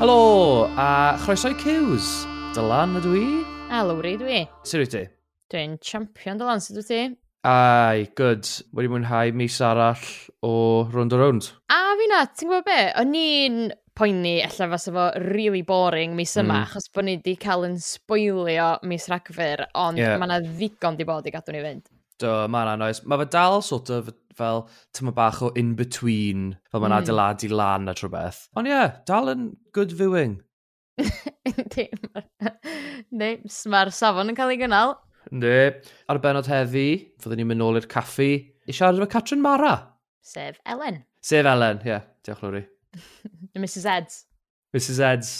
[0.00, 2.06] Helo, a chroeso i Cews.
[2.56, 3.24] Dylan ydw i?
[3.68, 4.38] A Lowri dwi.
[4.64, 5.02] Sut wyt ti?
[5.52, 7.00] Dwi'n champion Dylan, sut wyt ti?
[7.44, 8.48] Ai, good.
[8.72, 10.06] Wedi mwynhau mis arall
[10.40, 10.52] o
[10.88, 11.50] Round Around.
[11.68, 12.78] A fi na, ti'n gwybod be?
[13.02, 13.60] O'n i'n
[13.92, 16.70] poeni ella fas efo really boring mis yma, mm.
[16.70, 20.16] achos bod ni wedi cael yn spoilio mis rhagfyr, ond yeah.
[20.16, 21.84] mae yna ddigon di bod i gadw ni fynd.
[22.24, 23.04] Do, mae yna noes.
[23.04, 24.08] Mae fe dal sort of
[24.40, 24.64] fel
[24.96, 27.02] tyma bach o in-between, fel mae'n mm.
[27.02, 28.46] adeiladu lan a trwbeth.
[28.56, 30.40] Ond ie, yeah, dal yn good viewing.
[33.20, 34.96] Neu, mae'r safon yn cael ei gynnal.
[35.36, 35.56] Ne,
[36.08, 36.88] ar y benod heddi,
[37.20, 39.74] fyddwn ni'n mynd nôl i'r caffi i siarad efo Catrin Mara.
[40.24, 41.02] Sef Ellen.
[41.24, 41.92] Sef Ellen, ie.
[41.92, 42.08] Yeah.
[42.26, 42.64] Diolch, Lwri.
[43.58, 44.24] Mrs Eds.
[44.76, 45.30] Mrs Eds.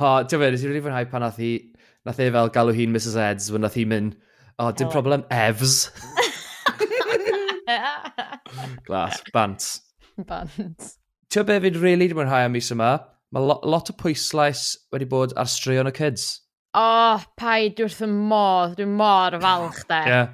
[0.00, 1.52] Ha, ti'n fe, nes i rili fwynhau pan nath hi,
[2.08, 4.18] nath e fel galw hi'n Mrs Eds, when nath hi mynd,
[4.58, 5.86] o, oh, dim problem, Evs.
[8.86, 9.80] Glas, bant.
[10.26, 10.92] Bant.
[11.32, 12.92] Ti'n be fi'n really wedi mwynhau am mis yma?
[13.32, 16.26] Mae lo lot o pwyslais wedi bod ar straeon y kids.
[16.72, 20.00] O, oh, pai, dwi wrth y modd, dwi'n mor falch de.
[20.12, 20.30] yeah.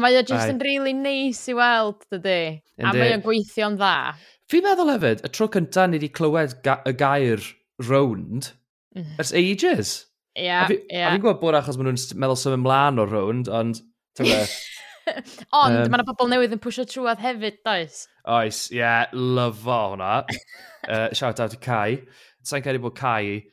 [0.00, 2.38] Mae o just yn really neis nice i weld, dydy.
[2.82, 3.96] A mae o'n gweithio'n dda.
[4.50, 7.44] Fi'n meddwl hefyd, y tro cyntaf ni wedi clywed ga y gair
[7.88, 8.50] round,
[8.96, 9.14] mhm.
[9.22, 9.96] ers ages.
[10.34, 11.02] Ie, yeah, ie.
[11.04, 13.84] A fi'n gwybod bod achos maen nhw'n meddwl symud ymlaen o round, ond...
[14.18, 14.32] ti'n
[15.60, 18.04] Ond um, mae yna pobl newydd yn pwysio trwad hefyd, does?
[18.24, 20.14] Oes, ie, yeah, lyfo hwnna.
[20.92, 22.00] uh, shout out i Kai.
[22.44, 23.44] Sa'n credu bod Kai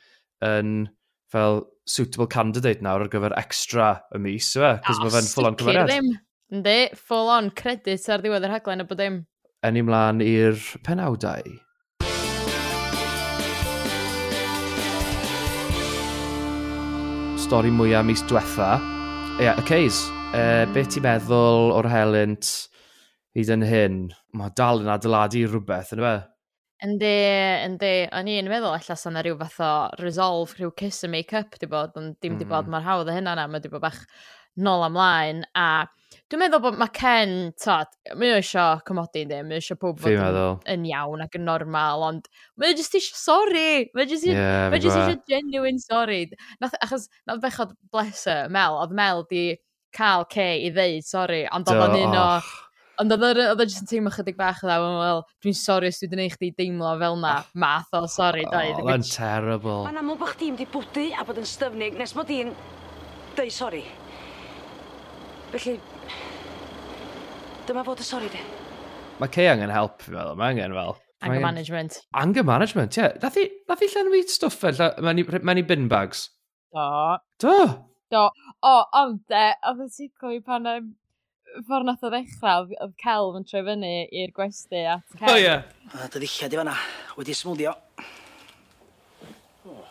[0.45, 0.89] yn
[1.31, 4.75] fel suitable candidate nawr ar gyfer extra y mis, yw e?
[4.85, 5.91] Cos mae fe'n full on cymeriad.
[5.91, 6.13] Ddim.
[6.51, 9.19] Yndi, full on credit ar ddiwedd yr haglen y bod dim.
[9.63, 11.59] Enni mlaen i'r penawdau.
[17.41, 18.73] Stori mwyaf mis diwetha.
[19.39, 20.07] Ie, yeah, y Ceis.
[20.31, 22.47] Uh, be ti'n meddwl o'r helynt
[23.35, 23.95] hyd yn hyn?
[24.39, 26.11] Mae dal yn adeiladu rhywbeth, yna fe?
[26.87, 27.15] Yndi,
[27.67, 27.89] yndi.
[28.15, 31.97] O'n i'n meddwl allan sa'n rhyw fath o resolve, rhyw kiss and make-up di bod,
[31.99, 32.39] ond dim mm.
[32.39, 32.77] di bod hmm.
[32.77, 33.99] mor hawdd o hynna na, mae di bod bach
[34.55, 35.41] nôl amlaen.
[35.51, 35.83] A
[36.31, 39.99] dwi'n meddwl bod mae Ken, tod, mae o eisiau cymodi yndi, mae o eisiau pob
[39.99, 44.07] fod yn, yn iawn ac yn normal, ond mae o just eisiau sori, mae o
[44.07, 46.21] just jyst yeah, eisiau genuine sorry.
[46.63, 49.43] Nath, achos, nath bechod bless her, Mel, oedd Mel di
[49.95, 52.27] cael ce i ddeud sori, ond oedd o'n un o...
[53.01, 56.17] Ond oedd oedd jyst yn teimlo chydig bach dda, wel, dwi'n sori os dwi wedi
[56.17, 57.47] gwneud chdi deimlo fel na, ah.
[57.57, 58.67] math o sori, doi.
[58.75, 59.79] Oh, mae'n terrible.
[59.87, 62.51] Mae'n aml bod chdi wedi bwdu a bod yn styfnig nes bod i'n
[63.39, 63.81] dweud sori.
[65.55, 65.77] Felly,
[67.69, 68.43] dyma fod y sori di.
[69.21, 70.97] Mae Kay angen help, fi'n meddwl, mae angen fel.
[71.21, 71.47] Anger angen...
[71.47, 72.01] management.
[72.17, 73.07] Anger management, ie.
[73.07, 73.17] Yeah.
[73.69, 76.27] Nath i llenwi stwff fel, mae'n i bin bags.
[76.75, 77.17] Do.
[77.41, 77.57] Do
[78.11, 78.25] do.
[78.61, 80.89] O, ond de, oedd y yn i pan um,
[81.67, 85.31] ffordd nath o ddechrau, oedd Celf yn troi fyny i'r gwesti at Celf.
[85.31, 85.47] O, ie.
[85.47, 85.65] Yeah.
[86.13, 86.75] Dy ddillad i fanna,
[87.17, 87.73] wedi smwdio.
[89.67, 89.81] Oh.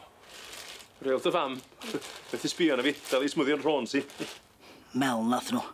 [1.05, 1.59] Rwyl dy fam,
[2.31, 4.05] beth i sbio na fi, dal i smwddio'n rhôn si.
[5.01, 5.65] Mel nath nhw,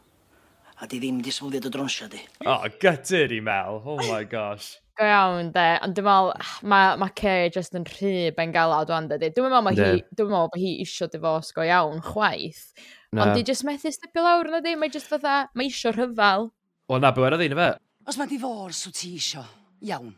[0.81, 2.23] a di ddim di smwddio dy dronsio di.
[2.45, 5.65] O, oh, gytyr i Mel, oh my gosh go iawn, de.
[5.85, 6.31] Ond dwi'n meddwl,
[6.73, 9.31] mae ma Kay just yn rhy bengala o'n dydy.
[9.37, 12.71] Dwi'n meddwl bod hi, dwi'n meddwl bod hi isio difos go iawn, chwaith.
[13.13, 13.25] Na.
[13.25, 16.51] Ond di just methu stepio lawr na di, mae just fatha, mae isio rhyfel.
[16.91, 17.69] Wel na, bywer oedd un fe.
[18.07, 19.45] Os mae divorce wyt ti isio,
[19.87, 20.15] iawn.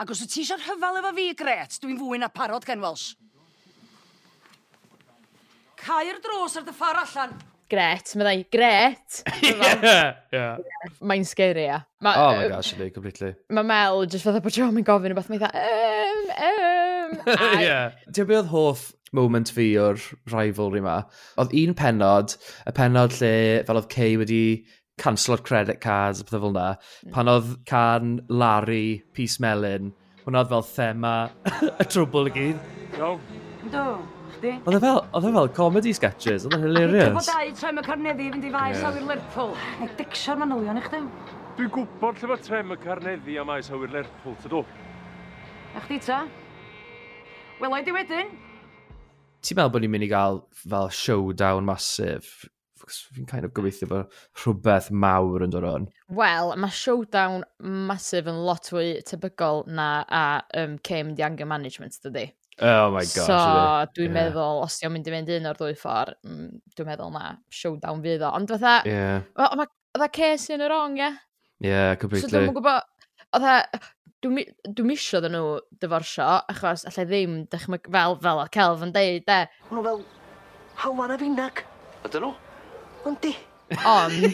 [0.00, 3.12] Ac os wyt ti isio rhyfel efo fi, gret, dwi'n fwy na parod gen Welsh.
[5.84, 7.34] Cair dros ar dy ffordd allan
[7.74, 8.14] gret.
[8.16, 9.20] Mae'n dweud, gret!
[10.34, 10.56] yeah.
[11.04, 11.82] Mae'n scary, ia.
[12.04, 13.34] Ma, oh my gosh, ydy, completely.
[13.54, 17.18] Mae Mel just fatha bod John yn gofyn rhywbeth, mae'n dweud, um, um.
[17.34, 17.62] I...
[17.68, 17.98] yeah.
[18.10, 20.00] Dwi'n bydd hoff moment fi o'r
[20.32, 21.02] rivalry ma.
[21.40, 23.34] Oedd un penod, y penod lle
[23.68, 24.42] fel oedd Kay wedi
[25.02, 26.66] cancelo'r credit cards a pethau fel yna,
[27.02, 27.14] hmm.
[27.14, 29.92] pan oedd can Larry, Peace Melin,
[30.24, 31.14] hwnna oedd fel thema
[31.82, 32.68] y trwbl y gyd.
[32.98, 33.16] Do.
[33.72, 33.88] Do
[34.44, 34.62] comedi.
[34.66, 37.10] Oedd e fel, oedd e fel comedy sketches, oedd e hilarious.
[37.10, 38.88] Oedd e dau trem y carneddi fynd i faes yeah.
[38.90, 39.52] awyr Lerpwl.
[39.80, 41.02] Neu dicsio'r manylion i chdi.
[41.58, 44.64] Dwi'n gwybod lle mae trem y carneddi a maes awyr Lerpwl, tydw.
[45.74, 46.24] A chdi ta?
[47.60, 48.34] Wel, oed i wedyn.
[49.44, 52.48] Ti'n meddwl bod ni'n mynd i gael fel showdown masif
[52.84, 55.86] fi'n kind of gobeithio bod rhywbeth mawr yn dod o'n.
[56.12, 57.46] Wel, mae showdown
[57.88, 60.24] masif yn lot fwy tebygol na a
[60.60, 62.26] um, came the anger management dydy.
[62.62, 63.26] Oh my gosh.
[63.26, 63.38] So,
[63.96, 64.14] dwi'n yeah.
[64.14, 68.02] meddwl, os ti'n mynd i fynd un o'r ddwy ffordd, mm, dwi'n meddwl na, showdown
[68.04, 68.30] fydd o.
[68.38, 69.24] Ond fatha, yeah.
[69.34, 71.02] oedd ma, ces yn y wrong, ie?
[71.02, 71.16] Yeah?
[71.64, 72.30] yeah, completely.
[72.30, 72.86] So, dwi'n gwybod,
[73.34, 73.88] oedd
[74.24, 79.26] dwi'n misio dyn nhw dyforsio, achos allai ddim dychmyg fel, fel o Celf yn deud,
[79.26, 79.40] de.
[79.68, 80.04] Hwnnw fel,
[80.84, 81.64] hawlan a finnag.
[82.06, 82.32] Ydyn nhw?
[83.10, 83.34] Yndi.
[83.88, 84.24] Ond,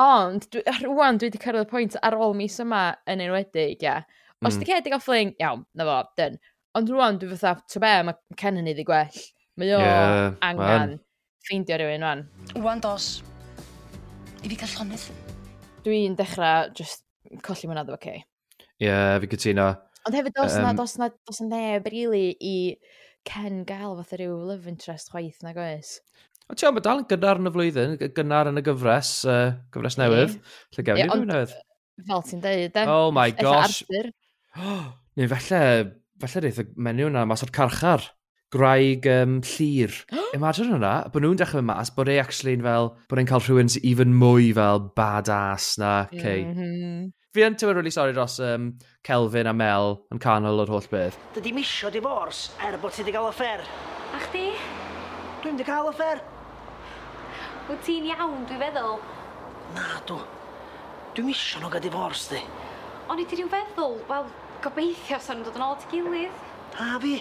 [0.00, 0.46] ond,
[0.84, 4.02] rwan dwi wedi cyrraedd y pwynt ar ôl mis yma yn enwedig, ia.
[4.44, 4.60] Os mm.
[4.60, 6.36] di cedig o fling, iawn, na fo, dyn.
[6.76, 9.14] Ond rwan, dwi fatha, to be, mae Ken yn iddi gwell.
[9.56, 10.90] Mae o yeah, angen man.
[11.46, 12.24] ffeindio rhywun rwan.
[12.60, 13.06] Wwan dos,
[14.42, 15.06] i fi cael llonydd.
[15.86, 17.06] Dwi'n dechrau just
[17.46, 18.20] colli mwynhau efo Kay.
[18.20, 19.70] Ie, yeah, fi gytuno.
[20.04, 22.54] Ond hefyd, dos um, na, dos na, dos na neb, really, i
[23.26, 25.96] Ken gael fath rhyw love interest chwaith na goes.
[26.52, 29.96] O ti'n mae dal yn gynnar yn y flwyddyn, gynnar yn y gyfres, uh, gyfres
[29.96, 30.36] newydd.
[30.76, 31.60] Lle gefn i rhywun newydd.
[32.04, 32.90] Fel ti'n dweud, de.
[32.92, 33.80] Oh my gosh.
[35.16, 35.62] Neu falle
[36.22, 38.06] falle reith y menyw yna mas o'r carchar.
[38.54, 39.90] Graig um, llir.
[40.36, 43.86] Imagine hwnna, bod nhw'n dechrau mas, bod e actually'n fel, bod e'n cael rhywun sy'n
[43.90, 45.94] even mwy fel badass na.
[46.12, 46.44] Okay.
[46.46, 47.08] Mm -hmm.
[47.36, 48.70] Fi yn tywyr really sorry dros um,
[49.04, 51.18] Kelvin a Mel yn canol o'r holl beth.
[51.34, 53.60] Dydy misio divorce er bod ti wedi cael offer.
[54.16, 54.46] A chdi?
[55.42, 56.22] Dwi'n wedi cael offer.
[57.68, 58.96] Wyt ti'n iawn, dwi'n feddwl.
[59.74, 60.16] Na, dw.
[61.12, 62.40] Dwi'n misio nhw gael divorce, di.
[63.10, 64.30] O'n i di rhyw feddwl, wel,
[64.64, 66.44] Gobeithio sa'n dod yn ôl at gilydd.
[66.82, 67.16] A fi.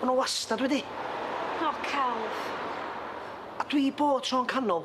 [0.00, 0.82] Ma'n nhw wastad wedi.
[1.64, 2.40] O, celf.
[3.60, 4.84] A dwi bod tro'n canol.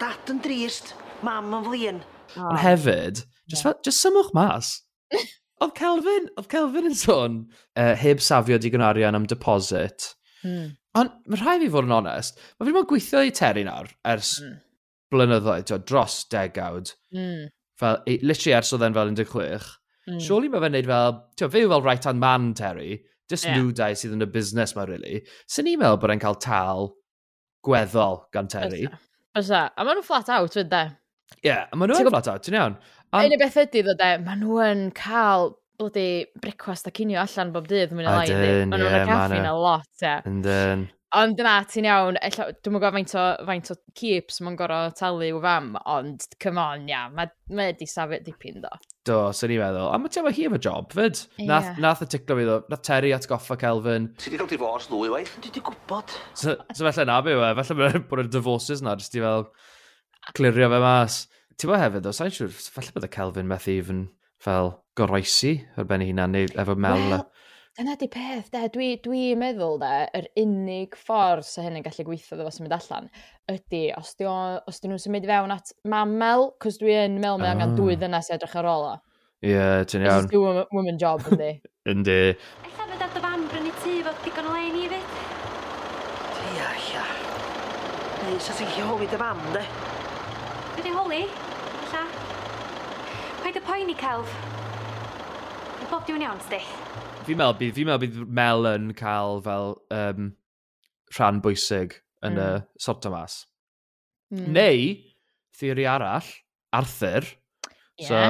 [0.00, 0.94] Dad yn drist,
[1.26, 2.00] mam yn flin.
[2.36, 2.48] Oh.
[2.50, 3.62] Ond hefyd, just, yeah.
[3.66, 4.72] fel, just symwch mas.
[5.62, 7.40] oedd Kelvin, oedd Kelvin yn sôn,
[7.76, 10.14] uh, heb safio digon arian am deposit.
[10.42, 10.76] Hmm.
[10.98, 13.90] Ond mae rhai fi fod yn onest, mae fi ddim yn gweithio i Terry nawr
[14.10, 14.56] ers mm.
[15.14, 16.94] blynyddoedd, dros degawd.
[17.14, 17.44] Mm.
[17.78, 19.68] Fel, literally ers oedd e'n fel 16.
[20.10, 20.20] Mm.
[20.24, 23.58] Surely mae fe'n neud fel, ti'n fe fel right hand man, Terry, just yeah.
[23.58, 25.22] nhw dau sydd yn y busnes ma, really.
[25.50, 26.90] Sy'n ni'n meddwl bod e'n cael tal
[27.66, 28.86] gweddol gan Terry.
[29.36, 29.68] Bysa.
[29.76, 30.84] A maen nhw flat out, fydd de.
[31.38, 32.78] Ie, yeah, a maen nhw'n yn flat out, ti'n iawn.
[33.10, 33.26] An...
[33.26, 37.52] Un o beth ydy, ddo de, maen nhw yn cael bloody brecwast a cinio allan
[37.54, 38.26] bob dydd, mwy na lai.
[38.30, 40.08] Maen nhw'n yeah, caffi a lot, ie.
[40.08, 40.40] Yeah.
[40.46, 44.92] then, Ond dyna, ti'n iawn, ella, dwi'n mwyn faint o, faint o keeps mae'n gorau
[44.94, 48.70] talu o fam, ond, come on, ia, mae ma di safet dipyn do.
[49.08, 49.88] Do, sy'n ni feddwl.
[49.90, 51.24] A mae ti'n meddwl hi efo job, fyd?
[51.40, 51.48] Yeah.
[51.50, 54.06] Nath, nath y ticlo fi ddo, nath Terry atgoffa Kelvin.
[54.22, 55.34] Ti wedi cael divorce ddwy waith?
[55.40, 56.14] Ti wedi gwybod?
[56.38, 59.48] So, so felly na, be we, felly mae'n bod y divorces na, jyst i fel,
[60.38, 61.20] clirio fe mas.
[61.58, 64.06] Ti'n bod hefyd, o, sa'n siŵr, felly bod y Kelvin methu even
[64.40, 67.02] fel goroesi ar ben ei hunan, neu efo mel.
[67.10, 67.26] Well,
[67.78, 68.64] Dyna di peth, de.
[68.74, 72.74] Dwi, dwi meddwl, de, yr unig ffordd sy'n hyn yn gallu gweithio ddo sy'n mynd
[72.76, 73.06] allan,
[73.52, 77.20] ydy, os di, o- os di nhw'n symud i fewn at mamel, cos dwi yn
[77.22, 77.76] meddwl mae angen Ah.
[77.78, 78.96] dwy ddynas i edrych ar ôl o.
[79.46, 79.54] Ie,
[79.86, 80.26] ti'n It's iawn.
[80.26, 81.52] just do a woman job, yndi.
[81.94, 82.18] Yndi.
[82.34, 85.00] Ella fod dad o fan brynu tŷ fod digon o len i fi.
[86.50, 87.06] Ia, ia.
[88.26, 89.62] Neu, sa ti'n gallu holi dy fam, de?
[90.74, 91.22] Be di holi?
[91.86, 92.04] Ella.
[93.46, 94.34] Paid y poeni celf.
[95.78, 96.60] Mae bob diwn iawn, sdi.
[97.26, 100.30] Fi'n meddwl bydd, fi'n meddwl bydd Mel yn cael fel um,
[101.16, 102.40] rhan bwysig yn mm.
[102.40, 102.66] y hmm.
[102.80, 103.42] sort o mas.
[104.32, 104.46] Mm.
[104.54, 104.86] Neu,
[105.58, 106.28] theori arall,
[106.76, 107.26] Arthur.
[108.00, 108.08] Yeah.
[108.08, 108.20] So,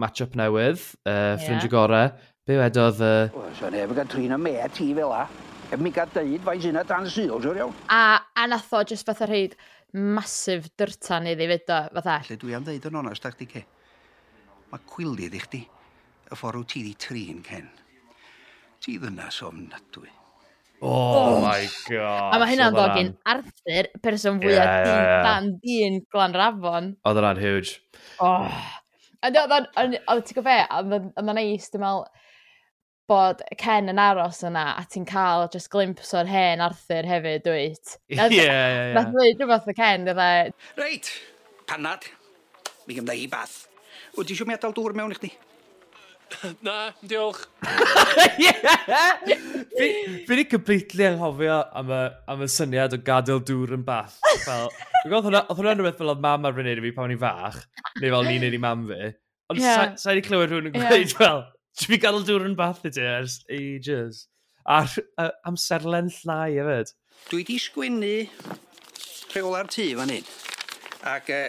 [0.00, 1.74] match-up newydd, uh, ffrindio yeah.
[1.74, 2.12] gorau.
[2.48, 3.02] Be wedodd...
[3.04, 3.28] Uh...
[3.34, 5.26] Wel, so neb yn cael trin o me a ti fel a.
[5.70, 7.74] Ef mi gael dweud fai sy'n dan syl, siwr iawn.
[7.92, 9.58] A, a nath o jyst fatha rhaid
[9.92, 12.16] masif dyrtan iddi fyd o fatha.
[12.30, 13.66] Lle dwi am ddeud yn onest ag di ce.
[14.70, 15.62] Mae cwilydd i chdi
[16.30, 17.68] y ffordd wyt ti di trin, Ken
[18.80, 20.10] ti ddynas ofnadwy.
[20.80, 22.32] Oh, oh my god.
[22.32, 25.26] A mae hynna'n ddogyn Arthur, person fwyaf yeah, yeah, yeah.
[25.26, 26.94] dan dyn glan rafon.
[27.04, 27.76] Oedd hwnna'n huge.
[28.24, 28.48] Oh.
[29.20, 32.08] Oedd ti'n gofio, oedd yna'n neis, dwi'n meddwl,
[33.10, 37.96] bod Ken yn aros yna a ti'n cael just glimpse o'r hen Arthur hefyd, dwyt.
[38.08, 38.94] Ie, ie, ie.
[38.96, 40.54] Nath dweud rhywbeth o Ken, dweud.
[40.54, 40.80] E?
[40.80, 41.12] Reit,
[41.68, 42.06] panad,
[42.86, 43.66] mi gymda i bath.
[44.16, 45.34] Wyt ti eisiau mi adael dŵr mewn i chdi?
[46.66, 47.42] Na, diolch.
[48.38, 48.52] Ie!
[50.26, 52.00] Fi ni completely anghofio am y,
[52.32, 54.18] am y syniad o gadael dŵr yn bath.
[54.44, 54.68] Fel,
[55.02, 57.14] dwi'n gweld hwnna, oedd hwnna'n rhywbeth fel oedd mam arfer wneud i fi pan o'n
[57.14, 57.60] i'n fach,
[58.00, 59.10] neu fel ni'n neud i mam fi.
[59.50, 59.78] Ond yeah.
[59.80, 61.42] sa'i sa wedi clywed rhywun yn gweud, fel,
[61.78, 64.26] ti fi gadael dŵr yn bath i ti ers ages.
[64.70, 66.94] A'r uh, amserlen llnau hefyd.
[67.30, 68.14] Dwi di sgwennu
[69.32, 70.30] rheola'r tŷ fan hyn,
[71.16, 71.44] ac uh,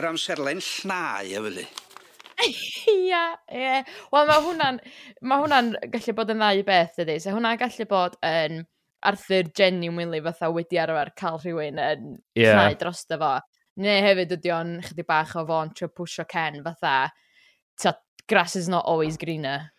[0.00, 1.83] yr amserlen llnau hefyd.
[2.92, 3.80] Ia, ie.
[4.12, 4.78] Wel, mae hwnna'n
[5.24, 7.18] mae hwnna gallu bod yn ddau beth, ydy.
[7.22, 8.62] So, hwnna'n gallu bod yn
[9.04, 12.06] Arthur genuinely fatha wedi arfer cael rhywun yn
[12.38, 12.54] yeah.
[12.54, 13.34] llnau dros fo.
[13.84, 17.10] Neu hefyd ydy o'n chydig bach o fo'n trio pwysio Ken fatha,
[17.80, 17.94] ta,
[18.30, 19.70] grass is not always greener.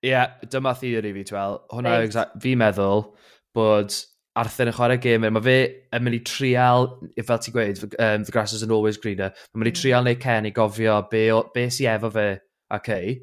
[0.00, 1.58] Ie, yeah, dyma theori fi, Twel.
[1.72, 2.38] Hwna, right.
[2.40, 3.10] fi meddwl
[3.56, 3.96] bod
[4.38, 5.56] Arthur yn chwarae gamer, mae fe
[5.96, 6.86] yn mynd i trial,
[7.26, 9.80] fel ti'n gweud, um, the grass isn't always greener, mae'n mynd i mm.
[9.80, 12.28] trial neu Ken i gofio be, be sy'n efo fe
[12.70, 13.18] a Kay.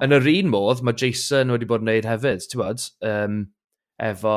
[0.00, 3.42] Yn yr un modd, mae Jason wedi bod yn neud hefyd, ti'n bod, um,
[4.08, 4.34] efo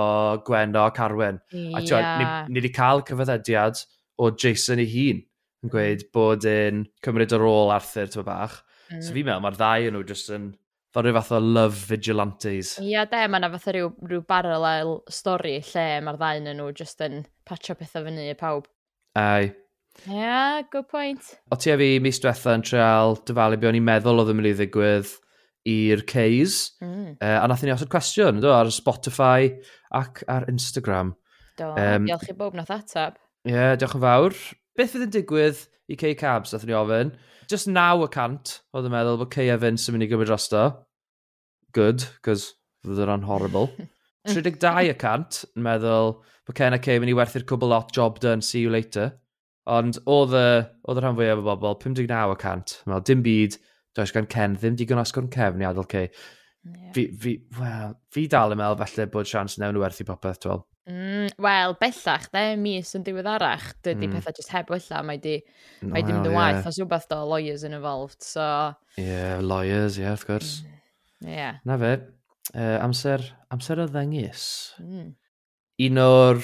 [0.48, 1.40] Gweno ac Arwen.
[1.48, 3.80] A ti'n bod, ni, ni wedi cael cyfaddediad
[4.20, 5.24] o Jason ei hun
[5.62, 6.12] yn gweud mm.
[6.16, 8.60] bod yn cymryd yr ôl Arthur, ti'n bach.
[8.92, 9.14] So mm.
[9.16, 10.52] fi'n meddwl, mae'r ddau yn nhw jyst yn
[10.92, 12.76] fel rhyw fath o love vigilantes.
[12.82, 16.52] Ia, yeah, de, mae yna fath o rhyw, rhyw baralel stori lle mae'r ddau yn
[16.58, 18.68] nhw just yn patio pethau fyny i pawb.
[19.20, 19.52] Ai.
[20.08, 21.34] Ia, yeah, good point.
[21.52, 24.40] O ti a fi mis diwetha yn treol dyfalu be o'n i'n meddwl oedd yn
[24.40, 25.16] mynd i ddigwydd
[25.72, 26.62] i'r Cs.
[26.82, 27.18] Mm.
[27.18, 29.52] Uh, a nath ni osod cwestiwn, do, ar Spotify
[29.98, 31.14] ac ar Instagram.
[31.60, 33.20] Do, um, diolch i bob nath atab.
[33.46, 34.40] Ie, yeah, diolch yn fawr.
[34.78, 37.12] Beth fydd yn digwydd i K-Cabs, nath ni ofyn?
[37.52, 40.62] just 9 y cant, oedd yn meddwl bod Kay Evans yn mynd i gymryd drosto.
[41.76, 42.52] Good, cos
[42.86, 43.70] fydd yn horrible.
[44.30, 46.16] 32 y cant yn meddwl
[46.48, 49.12] bod Ken a Kay yn mynd i werthu'r cwbl lot, job done, see you later.
[49.70, 50.48] Ond oedd y,
[50.90, 52.78] oedd y rhan fwyaf o bobl, 59 y cant.
[52.88, 53.60] Meddwl, dim byd,
[53.98, 56.10] does gan Ken ddim digon osgwrn cefn i adael Kay.
[56.62, 56.92] Yeah.
[56.96, 60.64] Fi, fi, well, fi dal yn meddwl falle bod sians newn nhw werthu popeth, dwi'n
[60.92, 64.16] Mm, Wel, bellach, de, mis yn diweddarach, dydy mm.
[64.18, 65.38] pethau jyst heb wella, mae di,
[65.80, 66.68] no, mae di mynd yn waith, yeah.
[66.68, 68.44] os rhywbeth do, lawyers yn involved, so...
[68.98, 70.52] Ie, yeah, lawyers, ie, yeah, wrth gwrs.
[70.66, 71.38] Mm, ie.
[71.38, 71.62] Yeah.
[71.70, 71.94] Na fe,
[72.52, 74.44] uh, amser, amser y ddengis.
[74.84, 75.10] Mm.
[75.88, 76.44] Un o'r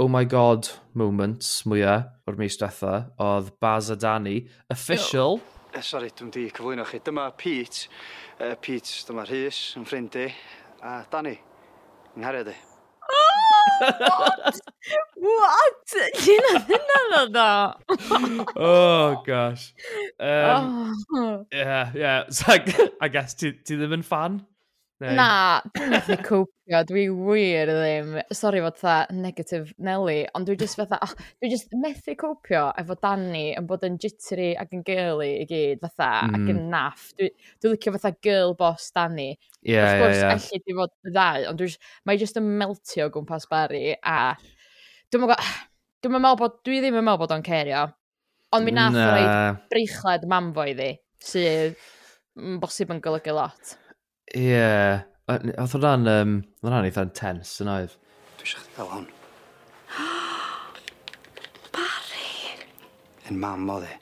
[0.00, 5.40] oh my god moments mwyaf o'r mis diwetha oedd Baz a Danny, official...
[5.42, 5.54] Oh.
[5.84, 7.02] Sorry, dwi'n di cyflwyno chi.
[7.04, 7.90] Dyma Pete,
[8.38, 10.30] uh, Pete, dyma Rhys, yn ffrind i,
[10.80, 11.36] a Danny,
[12.14, 12.56] yng Nghariad i.
[13.04, 13.47] Oh!
[13.80, 14.60] what?
[15.14, 15.74] what?
[16.68, 17.76] none of that.
[18.56, 19.74] oh gosh.
[20.20, 21.46] Um, oh.
[21.52, 22.24] Yeah, yeah.
[22.28, 24.44] It's like I guess to to them and fan.
[24.98, 25.12] Neu...
[25.14, 30.74] Na, dwi'n methu cwpio, dwi wir ddim, sori fod tha negative Nelly, ond dwi just
[30.80, 35.30] fatha, oh, dwi just methu cwpio efo Danny yn bod yn jittery ac yn girly
[35.44, 36.34] i gyd fatha, mm.
[36.34, 36.50] ac hmm.
[36.50, 37.06] yn naff.
[37.14, 37.30] Dwi,
[37.62, 39.30] dwi licio fatha girl boss Danny.
[39.30, 39.80] Ie, ie, ie.
[39.84, 40.50] Of course, yeah, yeah.
[40.50, 41.72] allu di fod ddau, ond dwi,
[42.10, 44.20] mae just yn meltio gwmpas Barry, a
[45.14, 45.50] dwi'n meddwl,
[46.02, 47.86] dwi'n meddwl bod, dwi ddim yn meddwl bod o'n cerio,
[48.50, 51.78] ond mi nath o reid breichled mamfo iddi, sydd
[52.58, 53.78] bosib yn golygu lot.
[54.36, 55.04] Ie.
[55.28, 55.82] Oedd hwnna'n...
[55.84, 57.94] ran, um, o ran eitha intense yn oedd.
[58.40, 59.06] Dwi eisiau chdi gael hwn.
[61.76, 62.30] Barry!
[63.28, 63.94] Yn mam oedd e.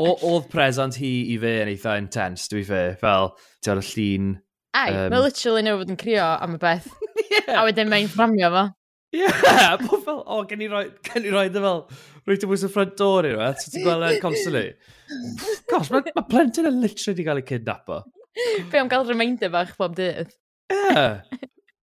[0.00, 3.30] Oedd present hi i fe yn eitha intense, dwi fe, fel,
[3.64, 4.34] ti ar y llun.
[4.76, 6.90] Ai, um, mae literally nhw fod yn crio am y beth.
[7.30, 7.54] yeah.
[7.60, 8.66] A wedyn mae'n fframio fo.
[9.16, 11.86] Ie, yeah, bod fel, o, gen i roi, gen i roi dy fel,
[12.26, 14.66] rwy'n tywys y ffrant dor i rwy'n, so ti'n gweld e'n constantly.
[15.70, 18.02] Gosh, mae ma plentyn yn literally wedi cael ei kidnapo.
[18.70, 20.34] Be am gael reminder bach bob dydd?
[20.72, 20.76] Ie.
[20.76, 21.20] Yeah.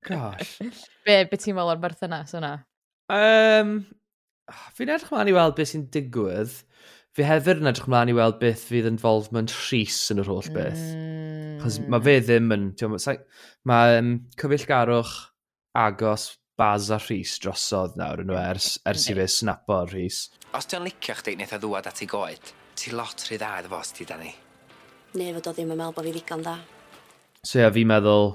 [0.03, 0.57] Gosh.
[1.07, 2.53] Be, be ti'n meddwl o'r berthynas yna?
[3.13, 3.77] Um,
[4.75, 6.53] fi'n edrych mlaen i weld beth sy'n digwydd.
[7.13, 10.85] Fi hefyd yn edrych mlaen i weld beth fydd involvement Rhys yn yr holl beth.
[10.97, 11.57] Mm.
[11.63, 12.69] Chos mae fe ddim yn...
[12.81, 13.19] Mae
[13.69, 15.17] ma, um, cyfeillgarwch
[15.83, 20.27] agos Baz a Rhys drosodd nawr yn ers, ers i fe snapo Rhys.
[20.53, 23.73] Os ti'n licio chdi wnaeth a ddwad at ei goed, ti lot rhy dda iddo
[23.73, 24.35] fo os ti, Dani
[25.19, 26.55] neu fod o ddim yn meddwl bod fi ddigon da.
[27.43, 28.31] So ie, yeah, fi'n meddwl,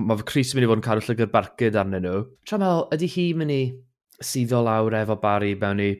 [0.00, 2.22] mae fy Chris yn mynd i fod yn cadw llygyr barcud arnyn nhw.
[2.48, 3.60] Tra meddwl, ydy hi mynd i
[4.30, 5.90] suddo lawr efo Barry mewn i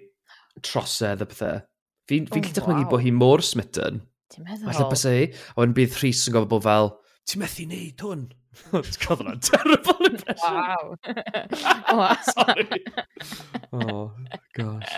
[0.67, 1.62] trosedd a pethau?
[2.11, 2.91] Fi'n fi, fi oh, gallu dychmygu wow.
[2.93, 4.03] bod hi mor smitten.
[4.35, 4.67] Ti'n meddwl?
[4.69, 6.93] Falle bys ei, a wedyn bydd Rhys yn gofod bod fel,
[7.31, 8.29] ti'n methu neud hwn?
[8.75, 10.57] Ti'n cael hwnna'n terrible impression.
[10.59, 12.17] Wow.
[12.35, 12.83] Sorry.
[13.73, 14.11] oh,
[14.59, 14.97] gosh.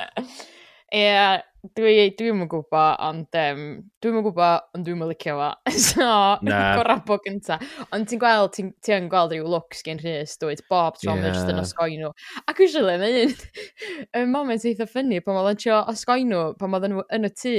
[0.92, 3.60] Ie, yeah, Dwi, dwi'n yn gwybod, ond um,
[4.02, 5.50] dwi'n yn gwybod, ond dwi'n yn licio fo.
[5.84, 6.06] so,
[6.42, 6.72] nah.
[6.80, 7.60] gorabo gynta.
[7.94, 11.28] Ond ti'n gweld, ti'n ti yn gweld rhyw looks gen Rhys, dweud bob tro yeah.
[11.28, 12.10] just yn osgoi nhw.
[12.50, 13.36] Ac usually, mae un,
[14.18, 17.32] y moment eitha ffynnu pan oedd yn tio osgoi nhw, pan oedd nhw yn y
[17.44, 17.54] tŷ,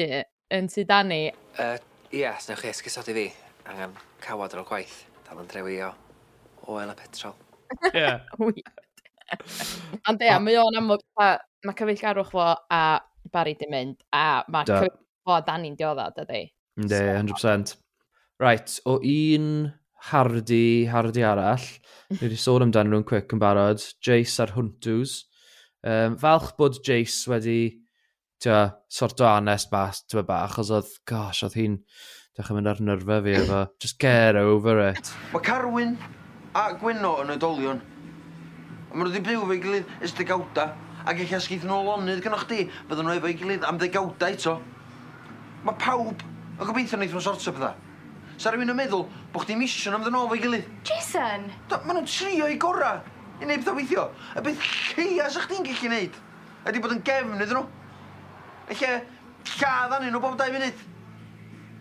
[0.60, 1.22] yn tŷ Dani.
[1.56, 1.78] Uh,
[2.12, 3.26] Ie, yes, chi esgusodi fi.
[3.72, 3.96] Angen
[4.28, 5.00] cawod ar ôl gwaith.
[5.30, 5.94] Dal yn trewi o
[6.76, 7.40] oel a petrol.
[7.94, 8.12] Ie.
[10.12, 12.84] Ond e, mae o'n amlwg, mae cyfeillgarwch fo a
[13.34, 15.00] Barry di mynd, a mae cyfeiriad
[15.30, 16.44] o Dani'n diodda, dydy.
[16.80, 17.76] Ynddi, 100%.
[18.42, 19.48] Right, o un
[20.10, 22.18] hardi, hardi arall, mm-hmm.
[22.20, 25.22] ni wedi sôn amdano nhw'n quick yn barod, Jace a'r Huntws.
[25.84, 27.60] Um, falch bod Jace wedi
[28.44, 31.80] tia, sort o anest mas, ti'n bach, os oedd, gosh, oedd hi'n
[32.36, 35.14] dechrau mynd ar nyrfa fi efo, just get over it.
[35.32, 35.96] Mae Carwyn
[36.58, 37.80] a Gwyno yn oedolion,
[38.90, 40.68] a maen nhw wedi byw fe gilydd ys ysdigawda.
[41.04, 44.58] Ac eich asgeith nhw lonydd gynnwch chdi, fydden nhw efo'i gilydd am ddegawdau to.
[45.68, 47.74] Mae pawb yn gobeithio wneud nhw'n sortio pethau.
[48.38, 50.70] Sa rhywun yn meddwl bod chdi mission am ddyn nhw efo'i gilydd.
[50.88, 51.50] Jason!
[51.72, 52.98] Do, maen nhw'n trio i gora.
[53.40, 54.08] I wneud pethau weithio.
[54.38, 56.22] Y beth lleia sa chdi'n gallu wneud
[56.64, 57.66] Ydy bod yn gefn iddyn nhw.
[58.72, 59.00] Eich lle,
[59.58, 60.84] lladd anu nhw bob dau funud.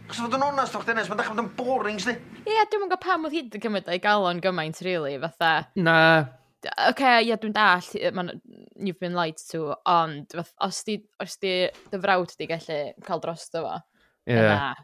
[0.08, 2.16] Chos fod yn onast o'ch dynes, mae'n dechrau bod yn boring, sdi?
[2.42, 5.52] Ie, yeah, dwi'n mwyn gwybod pam oedd hyd yn cymryd ei galon gymaint, really, fatha.
[5.78, 5.94] Na,
[6.62, 8.40] oce, okay, yeah, dwi'n dall, man,
[8.76, 11.54] you've been lied to, ond os di, os di
[11.90, 13.80] dy frawd di gallu cael dros dy fo,
[14.26, 14.48] yeah.
[14.48, 14.74] Na,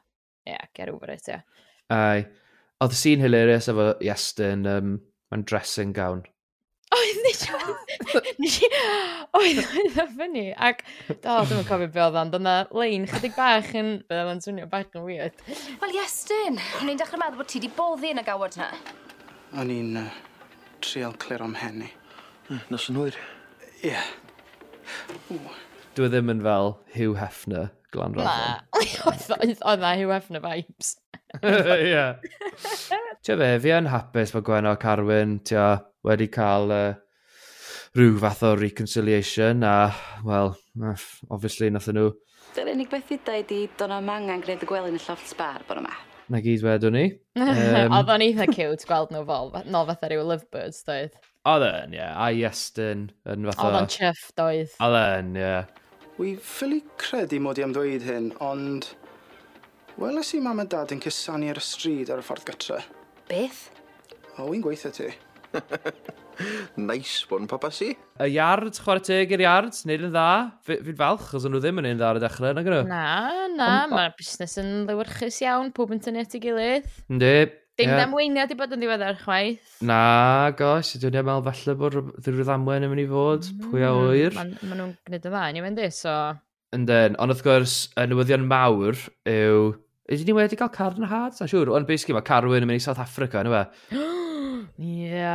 [0.46, 1.42] yeah, get over it, yeah.
[1.90, 2.26] Ai.
[2.78, 4.98] Oedd y scene hilarious efo Iestyn, um,
[5.32, 6.22] mae'n dressing gown.
[6.94, 7.42] Oedd nes
[8.62, 8.68] i...
[9.36, 10.44] Oedd oedd o fyny.
[10.54, 11.16] Ac, do,
[11.50, 13.96] dwi'n cofio be oedd ond, ond lein chydig bach yn...
[14.06, 15.42] Be oedd o'n swnio bach yn weird.
[15.82, 18.70] Wel, Iestyn, o'n i'n dechrau meddwl bod ti wedi boddi yn y gawod na.
[19.58, 19.92] O'n i'n...
[20.06, 20.27] Uh
[20.84, 21.90] trial cliro'm hen i.
[22.72, 23.18] Nos yn hwyr.
[23.82, 23.92] Ie.
[23.92, 24.06] Yeah.
[25.96, 28.62] Dwi e ddim yn fel Hugh Hefner glan rafon.
[29.68, 30.94] Oedd na Hugh Hefner vibes.
[31.42, 32.06] Ie.
[33.24, 35.68] Ti'n fe, fi yn hapus bod Gwenno Carwyn tia,
[36.06, 36.96] wedi cael uh,
[37.98, 39.76] rhyw fath o reconciliation a,
[40.24, 40.54] wel,
[41.28, 42.12] obviously nath nhw.
[42.56, 45.02] Dy'r unig beth i yda i di, do'n am angen gwneud y gwely yn y
[45.04, 45.96] llofft sbar bod yma.
[46.28, 47.06] Na gyd wedwn ni.
[47.40, 51.16] Um, Oedd o'n eitha cute gweld nhw fel, no fatha rhyw lovebirds, doedd.
[51.48, 52.04] Oedd yn, ie.
[52.04, 53.68] A Iestyn yn fath o...
[53.68, 54.74] Oedd o'n chyff, doedd.
[54.84, 55.44] Oedd yn, ie.
[55.46, 55.72] Yeah.
[56.18, 58.92] Wi ffili credu mod i am ddweud hyn, ond...
[59.98, 62.82] Weles i mam a dad yn cysanu ar y stryd ar y ffordd gytre.
[63.30, 63.64] Beth?
[64.36, 65.10] O, wy'n gweithio ti.
[66.76, 67.92] nice one, papa si.
[68.22, 70.26] Y yard, chwarae teg i'r yard, neud yn dda.
[70.66, 72.82] Fi'n falch, os nhw ddim yn un dda ar y dechrau, nag gyda.
[72.88, 76.92] Na, na, mae'r busnes yn lywyrchus iawn, pob yn tynnu at ei gilydd.
[77.08, 77.32] Ynddi.
[77.78, 78.00] Dim yeah.
[78.00, 79.74] ddamweiniad i bod yn ddiweddar chwaith.
[79.86, 79.98] Na,
[80.58, 84.34] gosh, dwi'n meddwl falle bod rhyw ddamwen yn mynd i fod, mm, pwy a wyr.
[84.34, 86.14] Maen ma nhw'n gwneud y dda, ni'n mynd i, so...
[86.74, 88.98] Yndyn, ond wrth gwrs, y newyddion mawr
[89.30, 89.76] yw
[90.08, 91.34] Ydyn ni wedi cael car Carn had?
[91.36, 93.98] Na siŵr, ond basically mae Carwyn yn mynd i South Africa, yna e?
[94.78, 95.34] Ia.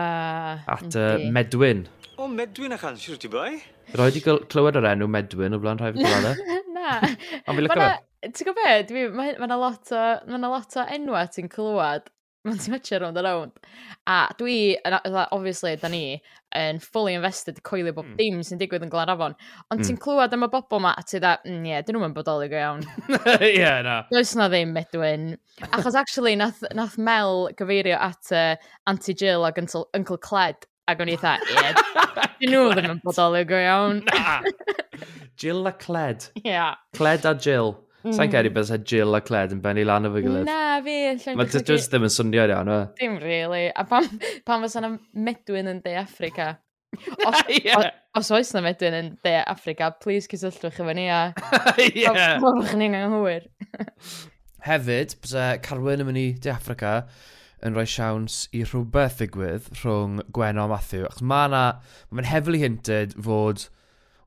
[0.76, 1.86] At uh, Medwyn.
[2.18, 3.58] O, Medwyn a chan, Ansir ti bai?
[4.00, 6.58] Roi di clywed yr enw Medwyn o blaen rhai fi gwladau.
[6.78, 6.98] Na.
[7.02, 7.92] Ond fi'n lyco fe.
[8.24, 9.16] Ti'n gwybod beth?
[9.20, 12.12] Mae yna lot o, ma lot o enwa ti'n clywed
[12.44, 13.60] Mae'n ti'n metio round a round.
[14.12, 14.96] A dwi, yn,
[15.32, 16.18] obviously, da ni
[16.60, 18.18] yn fully invested coelio bob mm.
[18.20, 19.38] dim sy'n digwydd yn Glanrafon.
[19.72, 19.86] Ond mm.
[19.86, 20.02] ti'n hmm.
[20.04, 22.50] clywed am y bobl ma, a ti dda, mm, ie, mm, yeah, dyn nhw'n bodoli
[22.52, 22.84] go iawn.
[23.38, 23.96] Ie, yeah, na.
[24.12, 25.38] Does na ddim, Edwin.
[25.72, 31.00] Achos, actually, nath, nath Mel gyfeirio at uh, Auntie Jill ag Uncle Uncle Cled, ac
[31.00, 31.72] o'n i dda, ie,
[32.44, 34.04] dyn nhw ddim yn bodoli go iawn.
[34.12, 34.42] na.
[35.40, 36.28] Jill a Cled.
[36.44, 36.50] Ie.
[36.52, 36.76] Yeah.
[37.00, 37.78] Cled a Jill.
[38.04, 38.16] Mm.
[38.18, 40.50] Sa'n credu bys Jill a Cled yn benni lan o fy gilydd.
[40.50, 41.36] Na, fi.
[41.40, 42.80] Mae just ddim yn swnio iawn, o.
[43.00, 43.70] Dim really.
[43.72, 44.10] A pan,
[44.48, 46.58] pan fysa na medwyn yn De Africa.
[47.26, 47.80] Os, yeah.
[47.80, 47.86] os,
[48.20, 51.22] os oes na medwyn yn De Africa, please cysylltwch efo ni a...
[51.96, 52.36] yeah.
[52.44, 53.48] Mwch ni'n anghywir.
[54.68, 57.00] Hefyd, bysa Carwyn yn mynd i De Africa
[57.64, 61.08] yn rhoi siawns i rhywbeth ddigwydd rhwng Gwen a Matthew.
[61.08, 61.66] Achos mae yna,
[62.12, 63.70] mae'n heavily hinted fod,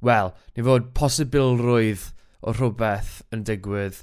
[0.05, 2.09] wel, ni fod posibilrwydd
[2.47, 3.99] o rhywbeth yn digwydd,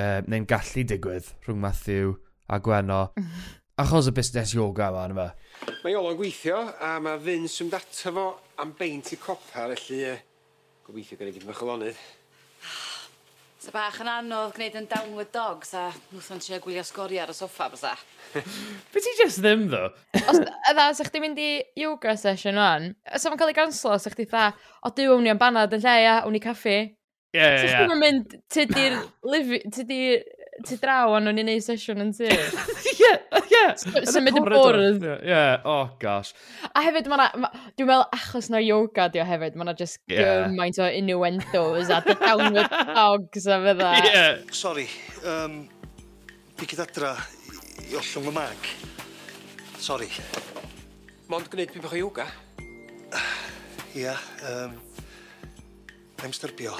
[0.00, 2.14] uh, neu'n gallu digwydd rhwng Matthew
[2.48, 3.02] a Gweno,
[3.82, 5.72] achos y busnes yoga yma, yna fe.
[5.84, 8.28] Mae Iolo'n gweithio, a mae Vince yn data fo
[8.62, 10.16] am beint i copa, felly uh,
[10.86, 12.00] gobeithio gyda gyd mycholonydd.
[13.64, 17.32] Sa bach yn anodd gwneud yn downward dog, sa nwthon ti a gwylio sgori ar
[17.32, 17.94] y soffa, bysa.
[18.92, 19.86] Be ti just ddim, ddo?
[20.28, 20.40] Os,
[20.72, 21.48] ydda, sa chdi mynd i
[21.80, 25.32] yoga session o'n, sa fo'n cael ei ganslo, sa chdi dda, o, dwi, wwn i
[25.32, 26.78] am banad yn lle, ia, wwn i caffi,
[27.34, 27.74] Ie, ie, ie.
[27.74, 28.98] Ti'n mynd, ti di'r,
[29.74, 30.00] ti di,
[30.62, 32.28] ti draw anon ni'n neud sesiwn yn ti.
[32.94, 33.10] Ie,
[33.50, 33.62] ie.
[34.06, 35.06] Symud y bwrdd.
[35.26, 36.30] Ie, oh gosh.
[36.70, 40.46] A hefyd mae'na, ma, dwi'n meddwl achos na yoga di o hefyd, mae'na just yeah.
[40.46, 43.92] gymaint o innuendos a the downward dogs a fydda.
[43.98, 44.12] Ie.
[44.12, 44.42] Yeah.
[44.54, 44.86] Sorry,
[45.26, 45.64] um,
[46.60, 47.16] fi gyd adra
[47.88, 48.74] i ollwng y mag.
[49.82, 50.12] Sorry.
[51.32, 52.28] Mond gwneud byd bach o yoga?
[53.94, 54.78] Ia, yeah, um,
[56.22, 56.78] I'm styrbio.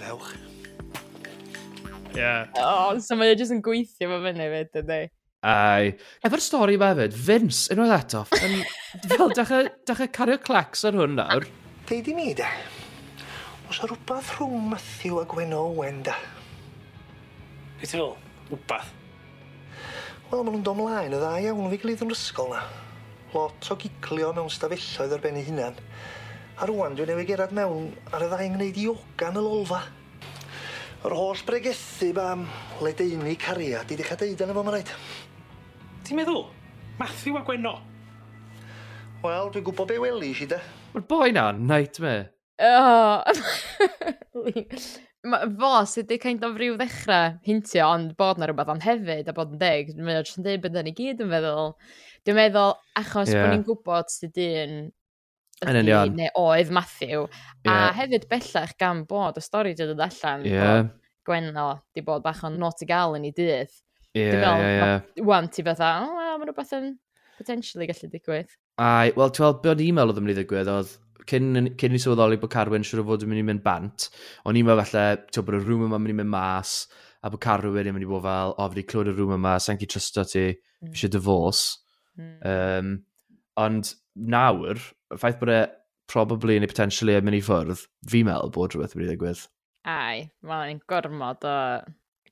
[0.00, 0.34] Mwynhewch.
[2.14, 2.18] Ie.
[2.18, 2.48] Yeah.
[2.56, 5.00] O, oh, so mae jyst yn gweithio fo fyny fyd, ydy.
[5.46, 5.92] Ai.
[6.26, 8.56] Efo'r stori yma fyd, Vince, unwaith eto, yn,
[9.12, 11.46] fel dechrau, dechrau cario clacs ar hwn nawr.
[11.90, 12.48] Deud i mi, de.
[13.70, 16.16] Os o rhywbeth rhwng Matthew a Gwen Owen, da.
[17.78, 18.16] Be ti'n meddwl?
[18.50, 18.94] Rhywbeth?
[20.30, 22.64] Wel, maen nhw'n dod mlaen y dda iawn fi gilydd yn ysgol na.
[23.34, 25.78] Lot o giglio mewn stafelloedd ar ben ei hunan.
[26.60, 29.78] A rwan dwi'n newid gerad mewn ar y ddau yn gwneud ioga yn y lolfa.
[31.08, 32.42] Yr holl bregethu ba am
[32.84, 34.92] ledeini cariad i ddechrau deud yn y fo mae'n rhaid.
[36.04, 36.42] Ti'n meddwl?
[37.00, 37.72] Matthew a Gwenno?
[39.24, 40.60] Wel, dwi'n gwybod be weli si da.
[40.92, 42.28] Mae'r boi na, nightmare.
[42.60, 43.24] Oh.
[45.32, 49.32] Ma, fo sydd wedi kind of ryw ddechrau hintio ond bod na rhywbeth ond hefyd
[49.32, 51.76] a bod yn deg, mae'n jyst yn dweud beth ni gyd yn feddwl.
[52.28, 53.46] Dwi'n meddwl achos yeah.
[53.46, 54.80] bod ni'n gwybod sydd un
[55.68, 56.14] Yn union.
[56.16, 57.26] Neu oedd Matthew.
[57.66, 57.90] Yeah.
[57.90, 60.46] A hefyd bellach gan bod y stori wedi dod allan.
[60.48, 60.88] Yeah.
[61.28, 63.74] Gwenno, di bod bach o'n not i gael yn ei dydd.
[64.16, 65.24] Ie, ie, ie.
[65.26, 66.88] Wan ti fatha, o, oh, well, mae'n rhywbeth yn
[67.38, 68.56] potentially gallu digwydd.
[68.80, 70.96] Ai, wel, ti'n weld, beth e-mail oedd yn mynd i ddigwydd oedd,
[71.30, 74.08] cyn, cyn i sylweddoli bod Carwyn siwr o fod yn mynd i mynd bant,
[74.48, 76.74] o'n i'n meddwl falle, ti'n bod y rhwm yma'n mynd i mynd mas,
[77.20, 79.54] a bod Carwyn yn mynd i bod fel, o, fi wedi clywed y rhwm yma,
[79.62, 80.96] sa'n ci trysto ti, fi hmm.
[80.96, 81.78] eisiau divorce.
[82.18, 82.32] Mm.
[82.50, 82.92] Um,
[83.60, 84.80] ond nawr,
[85.10, 85.60] y ffaith bod e
[86.10, 89.46] probably neu potentially yn mynd i ffwrdd, fi meddwl bod rhywbeth wedi ddigwydd.
[89.88, 91.56] Ai, mae'n gormod o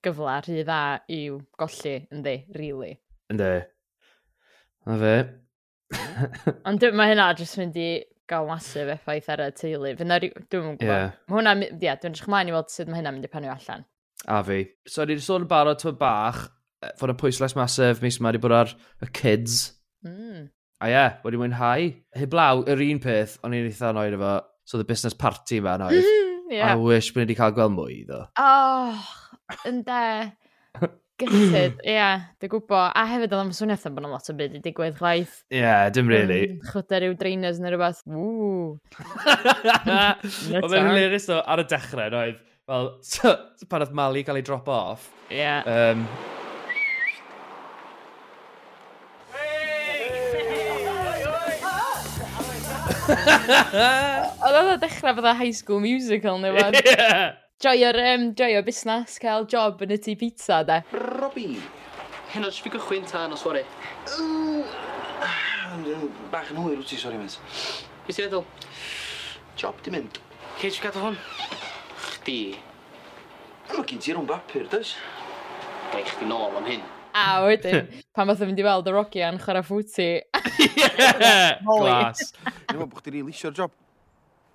[0.05, 0.81] gyfle rhy dda
[1.14, 2.94] i'w golli, yndi, really.
[3.33, 3.53] Ynddi.
[4.88, 5.14] Na fe.
[6.68, 7.90] Ond mae hynna jyst mynd i
[8.29, 9.94] gael masif effaith ar y teulu.
[9.98, 10.85] Fyna, dwi'n gwybod.
[10.85, 11.16] Yeah.
[11.29, 13.55] Mae hwnna, ie, yeah, dwi'n edrych mlaen i weld sut mae hynna'n mynd i panio
[13.55, 13.87] allan.
[14.29, 14.61] A fi.
[14.87, 16.44] So, ni wedi sôn yn barod twy bach,
[16.83, 18.74] e, fod y pwyslais masif mis yma wedi bod ar
[19.05, 19.61] y kids.
[20.07, 20.48] Mm.
[20.79, 21.88] A ie, yeah, wedi mwynhau.
[22.14, 26.07] Heblaw, yr un peth, o'n i'n eitha anoed efo, so the business party yma anoedd.
[26.53, 26.71] yeah.
[26.73, 28.21] I wish bod ni wedi cael gweld mwy, ddo.
[28.38, 29.01] Oh,
[29.67, 29.99] ynde.
[31.19, 32.93] Gytid, ie, yeah, dwi'n gwybod.
[32.95, 35.41] A hefyd oedd am swniaeth am bod yna lot o byd i digwydd chwaith.
[35.51, 36.41] Ie, yeah, dim mm, really.
[36.53, 38.05] Mm, Chwda yw drainers neu rhywbeth.
[38.07, 38.79] Ww.
[40.62, 42.38] Oedd e'n hilarious o ar y dechrau, oedd.
[42.69, 43.35] Fel, so,
[43.67, 45.11] pan oedd Mali cael ei drop off.
[45.27, 45.41] Ie.
[45.43, 45.67] Yeah.
[45.67, 46.38] Um,
[54.44, 56.79] Oedd oedd dechrau fydda high school musical neu fan.
[56.88, 57.37] Yeah.
[57.59, 60.77] Joio'r um, joio busnes, cael job yn y tu pizza, de.
[60.94, 61.57] Robi,
[62.31, 63.64] hyn oes fi gychwyn ta o sori.
[66.31, 67.35] Bach yn hwyr wyt ti, sori, mes.
[68.07, 68.47] Be ti'n meddwl?
[69.59, 70.21] Job di mynd.
[70.61, 71.18] Cei fi gadw hwn?
[72.05, 72.38] Chdi.
[73.73, 74.94] Mae gen ti rhwng bapur, does?
[75.90, 76.87] Gai chdi nôl am hyn.
[77.18, 80.09] A wedyn, pan fath o fynd i weld y Rocky a'n chwarae ffwti.
[81.66, 82.28] Glas.
[82.68, 83.74] Dwi'n meddwl bod chdi'n rili isio'r job.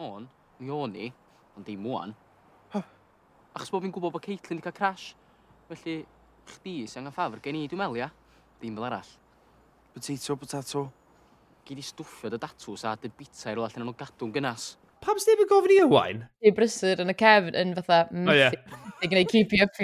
[0.04, 0.28] On,
[0.60, 1.10] mi o'n i,
[1.58, 2.16] ond dim mwan.
[3.54, 5.12] Achos bod fi'n gwybod bod Caitlin wedi cael crash.
[5.70, 6.00] Felly,
[6.50, 8.08] chdi sy'n angen ffafr gen i, dwi'n meddwl, ia?
[8.62, 9.12] Dim fel arall.
[9.94, 10.86] Potato, potato.
[11.68, 14.72] Gyd i stwffio dy datws a dy bita rola allan nhw'n gadw'n gynas.
[15.04, 16.24] Pam sydd ddim yn gofyn i ywain?
[16.42, 18.08] I brysur yn y cefn yn fatha...
[18.10, 18.50] O ie.
[19.04, 19.78] Dwi'n gwneud keep you up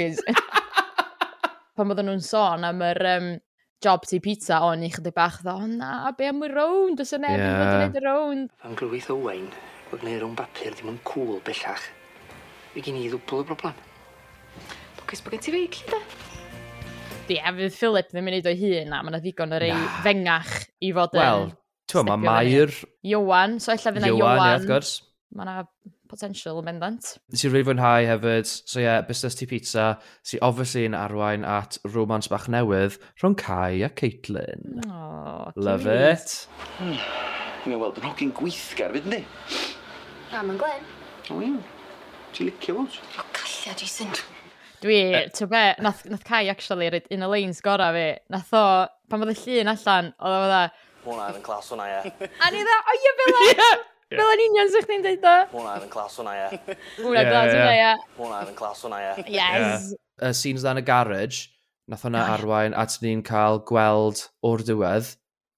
[1.80, 3.28] pan oedden nhw'n sôn am yr um,
[3.80, 7.14] job tu pizza, o'n i chydig bach ddo, o na, be am y rownd, os
[7.16, 8.50] yna neb yn fod yn gwneud y rownd.
[8.68, 9.46] Am grwyth o wain,
[9.88, 11.86] bod gwneud rownd bapur ddim yn cwl bellach.
[12.74, 13.80] Fi gen i ddwbl y broblem.
[15.00, 16.02] Bwcus bod gen ti feig, da?
[17.30, 19.72] Di, a fydd Philip ddim yn neud o'i hun na, mae yna ddigon o rei
[19.72, 20.02] nah.
[20.04, 21.24] fengach i fod yn...
[21.24, 21.48] Wel,
[21.94, 22.76] ti'n ma, Mair...
[23.08, 24.44] Iowan, so ella fydd yna Iowan.
[24.44, 24.94] Iowan, ie, gwrs.
[25.38, 25.62] Mae yna
[26.10, 27.12] potential yn mendant.
[27.32, 29.88] Nes i really fwynhau hefyd, so ie, yeah, Busnes Tea Pizza,
[30.26, 34.82] sy obviously yn arwain at romans bach newydd rhwng Kai a Caitlin.
[34.90, 36.10] Oh, Love cute.
[36.10, 36.34] it.
[36.80, 36.98] Hmm.
[37.68, 39.22] Mi'n weld yn hogyn gweithgar, fyd, ni?
[40.34, 40.90] A, mae'n glen.
[41.30, 41.54] O, ie.
[42.34, 43.00] Ti'n licio fod?
[43.20, 44.12] O, callia, Jason.
[44.80, 45.00] Dwi,
[45.36, 48.10] ti'n be, nath, nath Kai actually rhaid un o leins gora fi.
[48.34, 48.66] Nath o,
[49.12, 50.62] pan bod y llun allan, oedd o fydda...
[51.06, 52.14] Hwna, yn clas hwnna, ie.
[52.44, 53.40] A ni dda, o ie, fel
[54.10, 55.34] Fel yn union sy'ch chi'n deud o.
[55.52, 56.76] Hwna yn clas hwnna, ie.
[57.04, 57.90] Mwna'n glas hwnna, ie.
[58.18, 59.26] Hwna yn clas hwnna, ie.
[59.36, 59.92] Yes.
[60.26, 61.44] Y scenes dan y garage,
[61.90, 65.12] nath hwnna arwain at ni'n cael gweld o'r diwedd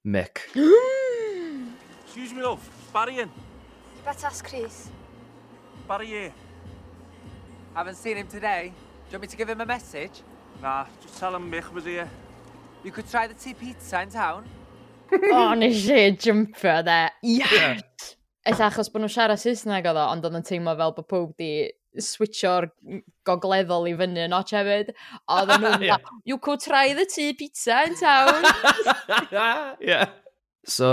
[0.04, 0.44] Mick.
[2.04, 2.68] Excuse me, love.
[2.92, 3.30] Barry in.
[3.30, 4.90] You better ask Chris.
[5.88, 6.34] Barry here.
[7.74, 8.74] Haven't seen him today.
[8.74, 10.24] Do you want me to give him a message?
[10.62, 12.10] Nah, just tell him Mick was here.
[12.84, 14.44] You could try the tea pizza in town.
[15.32, 17.12] oh, nes i jumper there.
[17.24, 17.52] Yes!
[17.54, 17.80] Yeah.
[18.50, 21.34] Ella achos bod nhw'n siarad Saesneg oedd o, ond oedd yn teimlo fel bod pob
[21.38, 21.52] di
[22.02, 22.70] switcho'r
[23.28, 24.90] gogleddol i fyny yn och hefyd.
[25.36, 26.10] Oedd nhw'n yeah.
[26.26, 28.48] you could try the tea pizza in town.
[29.92, 30.10] yeah.
[30.66, 30.90] So,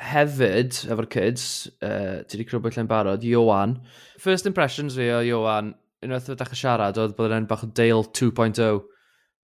[0.00, 1.44] hefyd, efo'r kids,
[1.84, 3.76] uh, ti wedi crwbwyll yn barod, Johan.
[4.20, 8.08] First impressions fi o Johan, unwaith o ddechrau siarad, oedd bod yn bach o Dale
[8.16, 8.80] 2.0.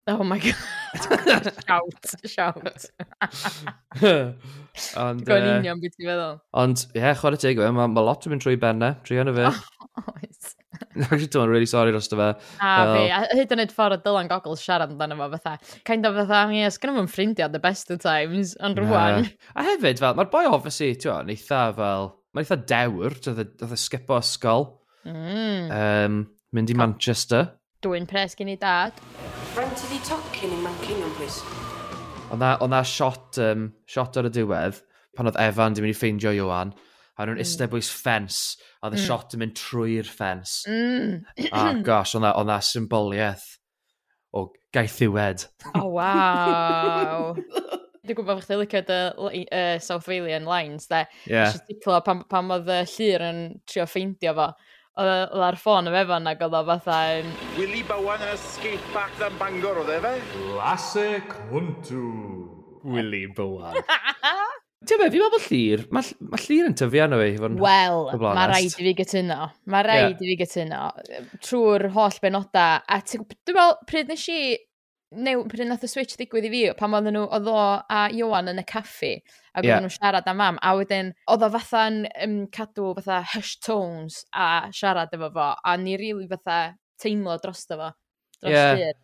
[0.09, 0.55] Oh my god.
[1.67, 2.85] shout, shout.
[5.03, 5.25] ond...
[5.27, 6.37] Gwyn union beth i feddwl.
[6.63, 9.35] Ond, ie, yeah, chwarae teg e, mae ma lot yn mynd trwy bennau, trwy yna
[9.35, 9.51] fe.
[10.13, 10.55] Oes.
[10.77, 12.29] Actually, dwi'n really sorry dros fe.
[12.63, 15.81] A fi, a hyd yn oed ffordd o Dylan Gogol siarad amdano fo fatha.
[15.89, 19.27] Kind of fatha, ie, yes, gynnu fo'n ffrindiau the best of times, ond rwan.
[19.59, 23.83] A hefyd, fel, mae'r boi obviously, ti'n o'n eitha fel, mae'n eitha dewr, oedd y
[23.89, 24.71] sgipo ysgol.
[25.03, 25.71] Mm.
[25.83, 28.97] Um, mynd i Manchester dwy'n pres gen i dad.
[29.57, 31.43] Rented i tocyn i Mancingham, please.
[32.33, 34.81] Ond na, ond na shot, um, shot ar y diwedd,
[35.17, 36.73] pan oedd Evan di mynd i ffeindio Johan,
[37.17, 37.45] a nhw'n mm.
[37.45, 38.41] istedd bwys ffens,
[38.81, 39.07] a oedd y mm.
[39.07, 40.59] shot yn mynd trwy'r ffens.
[40.71, 41.21] Mm.
[41.53, 43.47] a gosh, ond na, ond na symboliaeth
[44.37, 45.47] o gaethiwed.
[45.73, 47.35] O, oh, waw.
[48.07, 51.05] Dwi'n gwybod bod chdi'n licio dy uh, South Walian Lines, de.
[51.27, 51.55] Yeah.
[51.55, 54.51] Nes i pan, pan oedd y llir yn trio ffeindio fo
[54.97, 56.99] oedd ar ffôn y fefan ac oedd o fatha...
[57.21, 57.33] Um...
[57.59, 60.15] Willy Bowen yn y skate park dan Bangor oedd e fe?
[60.33, 62.05] Classic Huntw.
[62.87, 63.77] Willy Bowen.
[64.87, 67.31] Ti'n meddwl, fi'n meddwl llir, mae ma llir yn tyfu arno fi.
[67.59, 69.39] Wel, mae rhaid i fi gytuno.
[69.73, 70.21] Mae rhaid yeah.
[70.23, 70.81] i fi gytuno.
[71.43, 72.67] Trwy'r holl benoda.
[72.87, 74.39] A ti'n meddwl, pryd nes i
[75.15, 78.51] new, pryd nath y switch ddigwydd i fi, pan oedden nhw, oedd o a Iwan
[78.51, 79.13] yn y caffi,
[79.53, 79.83] a gwrdd yeah.
[79.85, 84.67] nhw siarad am mam, a wedyn, oedd o fatha'n um, cadw fatha hush tones a
[84.75, 87.91] siarad efo fo, a ni rili really fatha teimlo dros fo.
[88.43, 88.95] Dros yeah.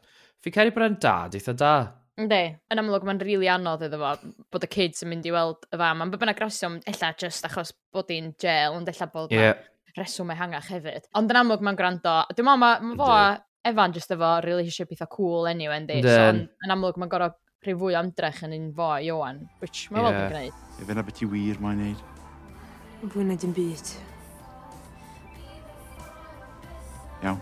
[0.43, 1.75] Fi ei bod yn dad, eitha da.
[2.21, 5.33] Ynddi, yn amlwg mae'n rili really anodd iddo fo bod y kids yn mynd i
[5.33, 6.03] weld y fam.
[6.03, 9.55] Am bod yna grasiwm, ella just achos bod hi'n jail, ond ella bod yeah.
[9.97, 11.09] reswm ehangach hefyd.
[11.17, 12.19] Ond yn amlwg mae'n gwrando.
[12.35, 13.17] Dwi'n meddwl, mae ma fo
[13.65, 16.01] Evan just efo relationship eitha cool anyway, yndi?
[16.03, 17.31] So, yn, yn amlwg, mae'n gorau
[17.63, 20.17] rhyw fwy o amdrech yn un fo i Owen, which mae'n yeah.
[20.17, 20.63] fel gwneud.
[20.83, 22.01] Efe na beth i wir mae'n neud?
[23.13, 23.93] Fwy na dim byd.
[27.23, 27.39] Iawn.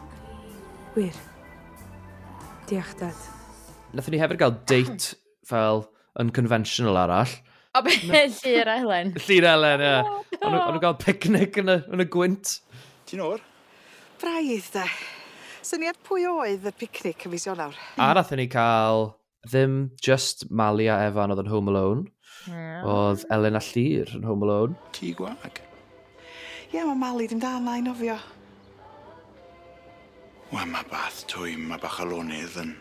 [0.92, 1.16] Wir.
[2.68, 3.22] Diolch, dad.
[3.96, 5.14] Nathon ni hefyd gael date
[5.48, 5.86] fel
[6.20, 7.32] unconventional arall.
[7.78, 7.94] O be,
[8.42, 9.14] Llyr Elen.
[9.24, 9.96] Llyr Elen, ie.
[10.42, 12.58] Ond nhw'n cael picnic yn y, yn y gwynt.
[13.08, 13.40] Ti'n o'r?
[14.20, 14.84] Braidd, da.
[15.60, 17.76] Syniad pwy oedd y picnic y fisionawr?
[18.00, 19.10] A nathon ni cael
[19.44, 22.06] ddim just Mali a Evan oedd yn Home Alone.
[22.48, 22.86] Mm.
[22.88, 24.78] Oedd Elen a Llyr yn Home Alone.
[24.96, 25.60] Ti gwag.
[25.60, 28.16] Ie, yeah, mae Mali dim dan i nofio.
[30.50, 32.72] Wel, mae bath twym, mae bach alonydd yn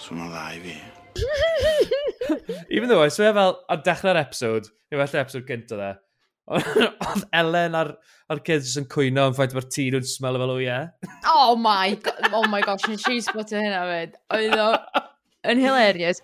[0.00, 0.76] swnio dda i fi.
[2.70, 5.90] Even though, I swear fel, ar dechrau'r episod, neu well episod gyntaf dde,
[7.08, 7.90] Oedd Elen a'r,
[8.32, 10.78] ar kids yn cwyno yn ffaith mae'r tŷ nhw'n smel fel o ie.
[11.38, 14.16] Oh my, god, oh my gosh, nes i spotio hynna fyd.
[14.34, 14.68] Oedd o
[15.52, 16.22] yn hilarious.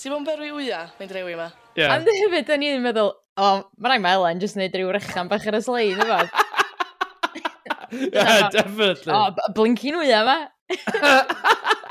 [0.00, 1.50] Ti'n mwyn berwi wya, mynd rewi yma?
[1.52, 1.82] Ie.
[1.82, 1.98] Yeah.
[1.98, 5.30] Ond hefyd, da ni'n meddwl, o, oh, mae rhaid mae Elen jyst wneud rhyw rechan
[5.30, 6.18] bach ar y slein, efo.
[8.16, 9.12] yeah, definitely.
[9.12, 10.38] O, oh, blinkin wya yma.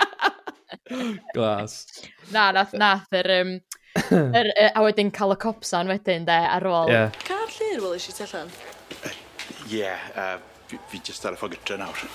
[1.35, 1.83] Glas.
[2.33, 3.35] Na, nath, nath, yr...
[3.37, 3.59] Um,
[4.39, 6.91] er, er, a wedyn cael y copsan wedyn, de, ar ôl.
[6.91, 7.15] Yeah.
[7.27, 8.51] Car llir, wel eisiau allan?
[9.01, 9.15] Ie, uh,
[9.73, 12.05] yeah, uh, fi jyst ar y ffog ffogytra nawr.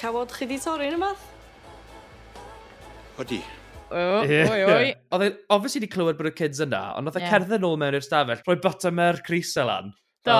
[0.00, 1.28] Cawod chi di torri yn y math?
[3.22, 3.40] Odi.
[3.92, 4.48] Oh, yeah.
[4.48, 4.90] Oi, oi.
[5.12, 7.34] Oedd e'n obviously di clywed bod y kids yna, ond oedd e yeah.
[7.34, 9.92] cerdded nôl mewn i'r stafell, rhoi bottom e yr Cris lan.
[10.26, 10.38] Do.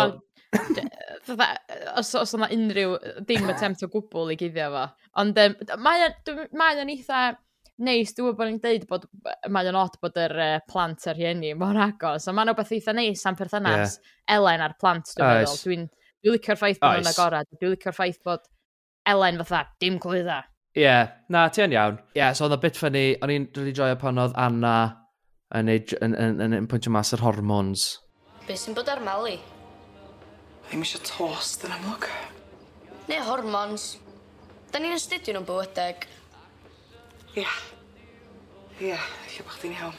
[1.97, 2.97] os, os yna unrhyw
[3.29, 4.85] dim attempt o gwbl i gyddio fo.
[5.23, 6.21] Ond um, mae'n
[6.59, 7.23] ma eitha
[7.85, 9.09] neis, dwi'n bod ni'n deud bod
[9.53, 12.95] mae o'n od bod yr uh, plant a'r hynny mor agos, ond mae'n rhywbeth eitha
[12.97, 14.37] neis am perthynas yeah.
[14.37, 15.61] Elen a'r plant, dwi'n meddwl.
[15.66, 15.87] Dwi'n
[16.23, 18.49] dwi licio'r ffaith bod nhw'n agorad, dwi'n licio'r ffaith bod
[19.12, 20.42] Elen fatha, dim clwydda.
[20.73, 21.09] Ie, yeah.
[21.29, 21.99] na, ti yn iawn.
[22.14, 24.77] Ie, yeah, so oedd y bit ffynnu, o'n i'n really joio pan oedd Anna
[25.59, 27.88] yn, yn, yn, yn, yn pwyntio mas yr hormones.
[28.47, 29.35] Be sy'n bod ar Mali?
[30.71, 32.09] Ddim eisiau tost yn amlwg.
[33.11, 33.90] Neu hormons.
[34.73, 36.09] Da ni'n astudio nhw'n bywydeg.
[37.35, 37.42] Ie.
[37.42, 37.61] Yeah.
[38.83, 38.97] Ie,
[39.31, 39.99] lle bo chdi'n iawn.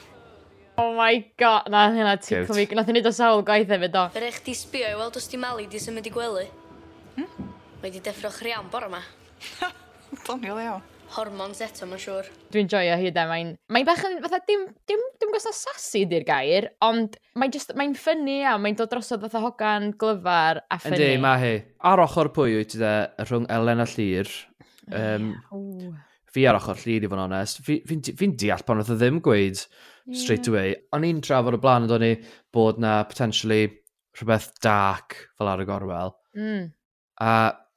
[0.81, 2.65] Oh my god, na hynna ti'n fi.
[2.75, 4.07] Nath ni wneud o sawl gwaith hefyd o.
[4.11, 6.47] Fyr eich di sbio i weld os di Mali di symud i gwely.
[7.15, 7.47] Hmm?
[7.79, 8.99] Mae di deffro rian bore yma.
[10.25, 10.83] Doniol iawn.
[11.13, 12.29] Hormons eto, mae'n siŵr.
[12.51, 13.55] Dwi'n joio hyd e, mae'n...
[13.71, 14.17] Mae'n bach yn...
[14.23, 17.75] Fatha, dim, dim, dim gos na sassy di'r gair, ond mae'n just...
[17.77, 20.97] Mae'n ffynnu a mae'n dod drosodd fatha hogan glyfar a ffynnu.
[20.97, 21.53] Yndi, mae hi.
[21.85, 22.95] Ar ochr pwy wyt ti de,
[23.29, 24.33] rhwng Elen a Llyr.
[24.89, 26.01] Um, yeah
[26.33, 28.93] fi ar ochr llun i fod yn onest, fi'n fi, fi, fi deall pan oedd
[28.93, 29.63] o ddim gweud
[30.19, 30.75] straight away.
[30.95, 32.13] O'n i'n trafod o blaen yn o'n i
[32.53, 33.65] bod na potentially
[34.17, 36.15] rhywbeth dark fel ar y gorwel.
[36.37, 36.71] Mm.
[37.23, 37.33] A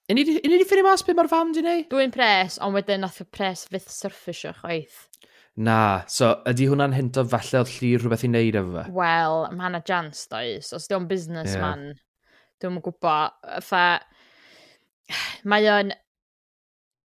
[0.06, 1.88] Yn i wedi ffynu mas beth mae'r fam di neud?
[1.90, 5.00] Dwi'n pres, ond wedyn nath y pres fydd syrffisio chwaith.
[5.66, 8.84] Na, so ydy hwnna'n hinto falle oedd llir rhywbeth i wneud efo fe?
[8.94, 11.64] Wel, mae hana jans does, os diolch business yeah.
[11.64, 11.98] man.
[12.62, 13.34] Dwi'n gwybod,
[13.66, 13.82] fa...
[15.50, 15.90] Mae o'n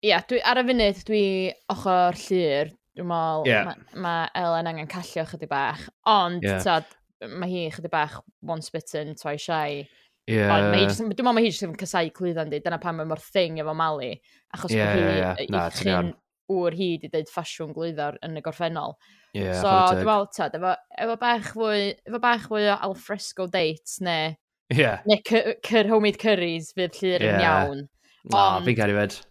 [0.01, 1.25] Ia, dwi, ar y funud dwi
[1.69, 3.67] ochr llyr, dwi'n meddwl yeah.
[3.69, 6.87] mae ma Ellen angen callio chydig bach, ond yeah.
[7.29, 9.83] mae hi chydig bach once bitten, twice shy.
[10.25, 10.49] Yeah.
[10.73, 13.77] Dwi'n meddwl mae hi jyst yn casau clwyddau di, dyna pan mae mor thing efo
[13.77, 14.15] Mali,
[14.57, 15.69] achos yeah, bod hi yeah, yeah.
[15.69, 16.13] uchyn
[16.51, 18.97] wr hi wedi dweud ffasiwn glwyddor yn y gorffennol.
[19.37, 23.99] Yeah, so, dwi'n meddwl, tad, efo, efo, bach fwy, efo bach fwy o alfresco dates
[24.01, 24.33] neu,
[24.73, 25.05] yeah.
[25.29, 27.35] cyr, cyr homemade curries fydd llyr yeah.
[27.37, 27.89] yn iawn.
[28.33, 29.25] No, fi'n cael ei fed.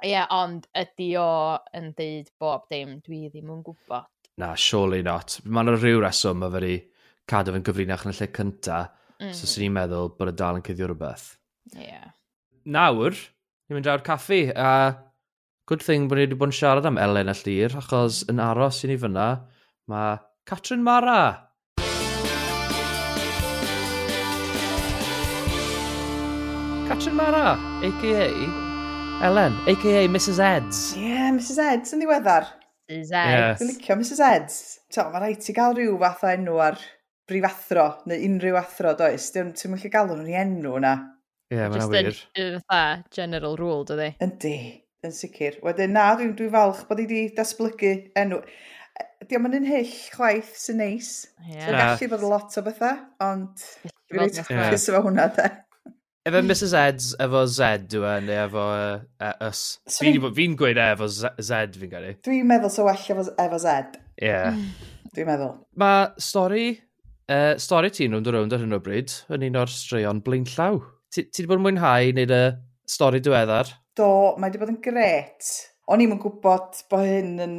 [0.00, 1.28] Ie, yeah, ond ydy o
[1.76, 4.06] yn deud bob dim, dwi ddim yn gwybod.
[4.40, 5.36] Na, surely not.
[5.44, 6.76] Mae yna rhyw reswm mae fyddi
[7.28, 8.78] cadw fe'n gyfrinach yn y lle cynta,
[9.20, 9.34] mm.
[9.36, 11.26] so sy'n ni'n meddwl bod y dal yn cyddio rhywbeth.
[11.74, 11.84] Ie.
[11.84, 12.08] Yeah.
[12.64, 14.96] Nawr, ni'n mynd draw'r caffi, a
[15.68, 18.80] good thing bod ni wedi bod yn siarad am Elen a Llyr, achos yn aros
[18.86, 19.28] i ni fyna,
[19.92, 20.16] mae
[20.48, 21.20] Catrin Mara.
[26.88, 27.46] Catrin Mara,
[27.84, 28.69] a.k.a.
[29.22, 30.08] Ellen, a.k.a.
[30.08, 30.78] Mrs Eds.
[30.96, 32.46] Ie, yeah, Mrs Eds yn ddiweddar.
[32.88, 33.60] Mrs Eds.
[33.60, 34.54] Dwi'n licio Mrs Eds.
[34.96, 36.78] To, mae rhaid ti gael rhyw fath o enw ar
[37.28, 39.28] brifathro, neu unrhyw athro, does?
[39.34, 40.94] Dwi'n ti'n mwyn galw nhw'n ei enw na.
[41.52, 42.10] Ie, yeah, mae'n wir.
[42.40, 44.08] Just fatha general rule, dydy.
[44.24, 44.56] Yndi,
[45.04, 45.60] yn sicr.
[45.68, 48.40] Wedyn, na, dwi'n dwi falch bod i wedi datblygu enw.
[49.28, 51.14] Diolch yn hyll chwaith sy'n neis.
[51.44, 51.66] Yeah.
[51.68, 53.68] So, gallu bod lot o bethau, ond...
[53.84, 55.52] Dwi'n reit chwys efo hwnna, de.
[56.28, 56.50] Efo hmm.
[56.50, 59.60] Mrs Eds, efo Z yw e, neu efo uh, us.
[59.88, 62.10] So fi'n fi gweud e efo Z Z fi'n gyrru.
[62.26, 63.96] Dwi'n meddwl so well efo, efo Z.
[64.20, 64.26] Ie.
[64.28, 64.58] Yeah.
[65.16, 65.54] Dwi'n meddwl.
[65.80, 66.66] Mae stori,
[67.32, 70.44] uh, stori ti nhw'n dod rownd ar hyn o bryd yn un o'r straeon blaen
[70.52, 70.82] llaw.
[71.08, 72.44] Ti wedi bod yn mwynhau wneud y
[72.98, 73.72] stori diweddar?
[73.96, 75.50] Do, mae wedi bod yn gret.
[75.88, 77.58] O'n i'n gwybod bod hyn yn,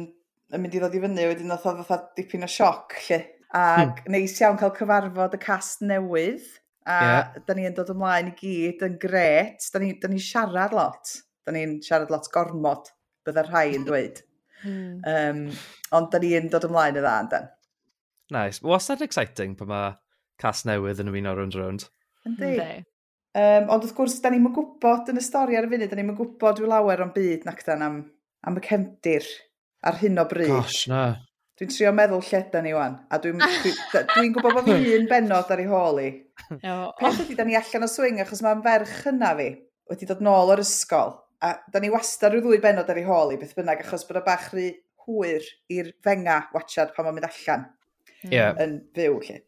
[0.54, 3.24] yn mynd i ddod i fyny wedyn oedd oedd dipyn o sioc lle.
[3.52, 4.14] Ac hmm.
[4.14, 6.46] neis iawn cael cyfarfod y cast newydd
[6.88, 7.38] A yeah.
[7.46, 9.68] da ni yn dod ymlaen i gyd yn gret.
[9.72, 11.16] Da ni'n ni siarad lot.
[11.46, 12.90] Da ni'n siarad lot gormod,
[13.26, 14.22] bydda rhai yn dweud.
[14.62, 15.00] Mm.
[15.10, 15.38] Um,
[15.98, 17.48] ond da ni'n dod ymlaen y dda, dan.
[18.30, 18.60] Nice.
[18.62, 19.88] that exciting pan mae
[20.38, 21.88] cas newydd yn ymuno round round.
[22.28, 22.84] Yndi.
[23.34, 26.14] Um, ond wrth gwrs, da ni'n gwybod yn y stori ar y funud, da ni'n
[26.14, 27.98] gwybod yw lawer o'n byd nac dan am,
[28.46, 29.26] am y cefndir
[29.82, 30.52] ar hyn o bryd.
[30.52, 31.02] Gosh, na.
[31.62, 35.60] Dwi'n trio meddwl lleda ni wan, a dwi'n dwi, dwi gwybod bod un benod ar
[35.62, 36.08] ei hôl i.
[36.98, 39.46] Peth ydy, da ni allan o swing, achos mae'n ferch yna fi
[39.92, 41.14] wedi dod nôl o'r ysgol.
[41.38, 44.18] A da ni wastad rhyw ddwy benod ar ei hôl i beth bynnag, achos bod
[44.18, 44.66] y bach rhy
[45.06, 47.64] hwyr i'r fenga watchad pan mae'n mynd allan
[48.26, 48.58] yeah.
[48.58, 49.38] yn fyw lle.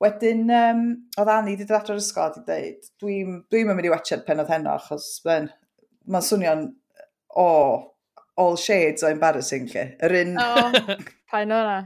[0.00, 0.82] Wedyn, um,
[1.20, 4.80] oedd Annie wedi dod adro'r ysgol wedi dweud, dwi'n dwi mynd i watchad penodd heno,
[4.80, 5.52] achos mae'n
[6.08, 6.64] ma swnio'n
[7.44, 7.48] o
[8.38, 9.84] all shades o embarrassing lle.
[10.06, 10.34] Yr un...
[10.38, 10.96] O,
[11.32, 11.78] pa'n o'na.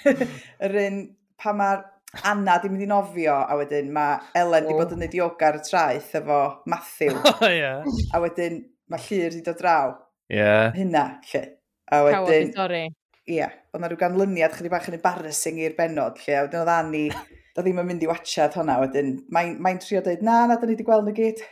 [0.66, 1.00] Yr un,
[1.38, 1.86] pa mae'r
[2.24, 4.70] Anna di mynd i nofio, a wedyn mae Ellen oh.
[4.70, 6.38] di bod yn neud yoga ar y traeth efo
[6.70, 7.18] Matthew.
[7.34, 7.84] Oh, yeah.
[8.14, 9.92] A wedyn mae Llyr di dod draw.
[10.32, 10.70] Yeah.
[10.76, 11.44] Hynna, lle.
[11.92, 12.54] A wedyn...
[12.54, 12.86] Cawod i
[13.28, 16.62] Ie, yeah, oedd na rhyw ganlyniad chydig bach yn embarrassing i'r benod, lle, a wedyn
[16.62, 17.10] oedd Annie,
[17.52, 20.64] da ddim yn mynd i watchad hwnna, wedyn mae'n mae trio dweud, na, na, da
[20.64, 21.42] ni wedi gweld nhw gyd.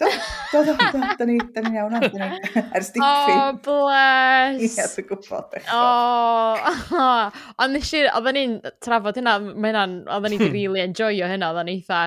[0.00, 2.04] Do, do, do, do, da ni, da ni'n iawn am,
[2.78, 3.04] ers oh, dipyn.
[3.04, 4.62] Oh, bless.
[4.64, 5.58] Ie, dwi'n gwybod.
[5.76, 5.82] O,
[7.60, 11.68] ond nes i, oedden ni'n trafod hynna, mae hynna'n, oedden ni'n really enjoyo hynna, oedden
[11.68, 12.06] ni eitha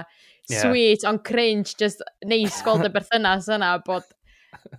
[0.50, 4.10] sweet, ond cringe, just neis gweld y berthynas yna, bod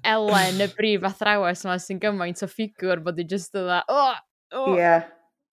[0.05, 4.05] Ellen, y brif athrawes yma sy'n gymaint o ffigwr, bod i just ydda, o,
[4.59, 4.67] o.
[4.75, 4.99] Ie.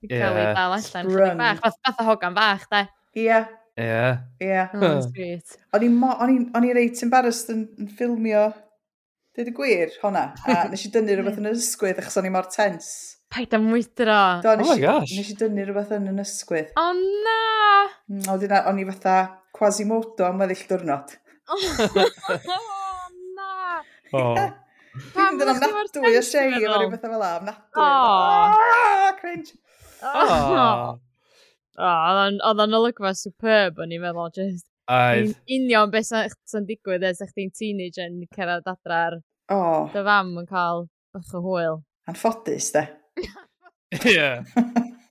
[0.09, 2.85] Cael ei dal allan, chydig bach, fath o hogan fach, da.
[3.17, 3.43] Ie,
[3.81, 4.01] Ie.
[4.45, 4.65] Ie.
[4.77, 8.49] Oh, o'n i'n reit embarrassed yn, yn ffilmio
[9.31, 10.25] Dyd y gwir, honna.
[10.43, 12.87] A nes i dynnu rhywbeth yn yr ysgwydd achos o'n i mor tens.
[13.31, 14.17] Paid am mwydro.
[14.43, 16.73] Do, nes, oh my i, nes i dynnu rhywbeth yn yn ysgwydd.
[16.75, 17.37] O oh, na!
[18.11, 19.13] Mm, o, dyna, o'n i fatha
[19.55, 21.13] Quasimodo am weddill diwrnod.
[21.47, 21.59] O
[22.57, 23.05] oh,
[23.37, 23.53] na!
[24.11, 24.25] O.
[25.13, 27.85] Dwi'n mynd yn ofnadwy o shei efo rhywbeth fel la, ofnadwy.
[27.85, 29.15] O!
[29.21, 29.55] Cringe!
[30.11, 30.99] O!
[31.81, 34.67] Oedd o'n olygfa superb o'n i'n meddwl, just...
[34.91, 35.35] Oedd.
[35.49, 39.19] Union beth sy'n sy digwydd ers eich di'n teenage yn cerdded adra ar...
[39.51, 39.57] O.
[39.57, 39.85] Oh.
[39.93, 41.81] Dy fam yn cael bach o hwyl.
[42.11, 42.85] Anffodus, de.
[44.11, 44.29] Ie.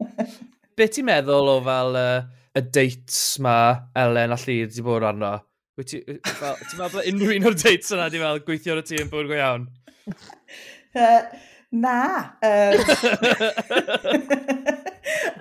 [0.77, 2.23] Be ti'n meddwl o fel uh,
[2.57, 3.57] y dates ma
[3.99, 5.35] Elen a Llyr wedi bod arno?
[5.81, 6.21] Ti'n
[6.79, 9.69] meddwl unrhyw un o'r dates yna di fel gweithio ar y tîm bwyd go iawn?
[11.71, 12.35] Na.
[12.43, 12.81] Um,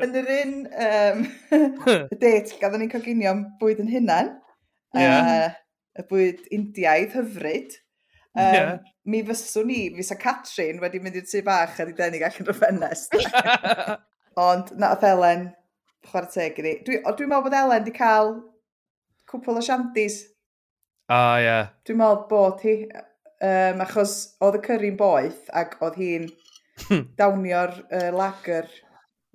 [0.06, 0.52] yn yr un
[0.86, 1.24] um,
[2.22, 4.30] det, gaddon ni'n coginio am bwyd yn hunan.
[4.98, 5.26] Yeah.
[5.26, 5.50] Uh,
[6.00, 7.72] y bwyd Indiaidd hyfryd.
[8.38, 8.76] Um, yeah.
[9.10, 12.60] Mi fyswn ni, fysa Catrin wedi mynd i'r tu bach a di denig allan o'r
[12.60, 13.12] ffenest.
[14.50, 15.44] Ond na oedd Elen,
[16.08, 16.74] chwarae teg i ni.
[16.86, 18.30] Dwi'n dwi, dwi meddwl bod Elen di cael
[19.30, 20.15] cwpl o siantis.
[21.10, 21.48] O, ie.
[21.48, 21.63] Yeah.
[21.89, 22.74] Dwi'n meddwl bod hi,
[23.39, 26.25] Um, achos oedd y cyrri'n boeth ac oedd hi'n
[26.88, 27.06] hmm.
[27.19, 28.67] dawnio'r uh, lager.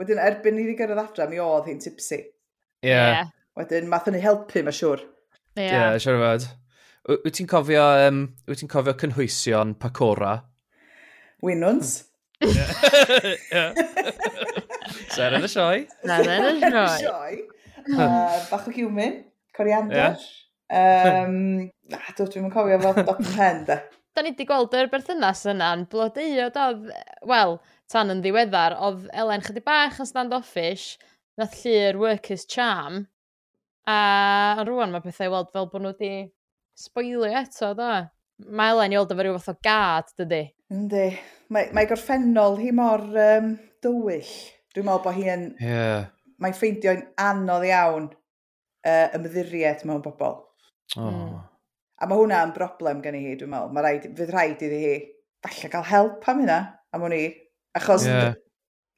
[0.00, 2.20] Wedyn erbyn i fi gyrraedd adra, mi oedd hi'n tipsy.
[2.84, 2.90] Ie.
[2.90, 3.30] Yeah.
[3.56, 5.00] Wedyn math yn ei helpu, mae siwr.
[5.54, 5.72] Ie, yeah.
[5.72, 6.48] yeah, siwr fod.
[7.24, 10.34] Wyt ti'n cofio, um, wyt ti'n cofio cynhwysion pacora?
[11.44, 11.96] Winwns.
[15.14, 15.84] Ser yn y sioe.
[16.04, 17.34] Ser yn y sioe.
[18.50, 19.22] Bach o giwmin,
[19.56, 20.16] coriander.
[20.16, 20.43] Yeah.
[20.72, 23.82] Um, na, Dw, dwi'n cofio fel dop yn pen, da.
[24.14, 26.84] Da ni wedi gweld yr berthynas yna'n blodeuod oedd,
[27.26, 27.56] wel,
[27.90, 30.84] tan yn ddiweddar, oedd Elen chydig bach yn stand-offish,
[31.34, 33.08] nath llir workers charm,
[33.90, 36.12] a rwan mae pethau weld fel bod nhw wedi
[36.78, 37.90] sboilio eto, da.
[38.46, 40.44] Mae Elen i weld efo rhyw fath o gad, dydy.
[40.70, 41.10] Yndi.
[41.50, 43.50] Mae, mae gorffennol hi mor um,
[43.82, 44.32] dywyll.
[44.74, 45.48] Dwi'n meddwl bod hi yn...
[45.58, 46.06] Yeah.
[46.38, 50.38] Mae'n ffeindio'n anodd iawn uh, ymddiried mewn bobl.
[51.00, 51.40] Oh.
[52.02, 53.72] A mae hwnna yn broblem gen i hi, dwi'n meddwl.
[53.74, 54.94] Mae rhaid, fydd rhaid iddi hi
[55.44, 56.58] falle gael help am hynna,
[56.94, 57.24] am hwn i.
[57.78, 58.36] Achos yeah.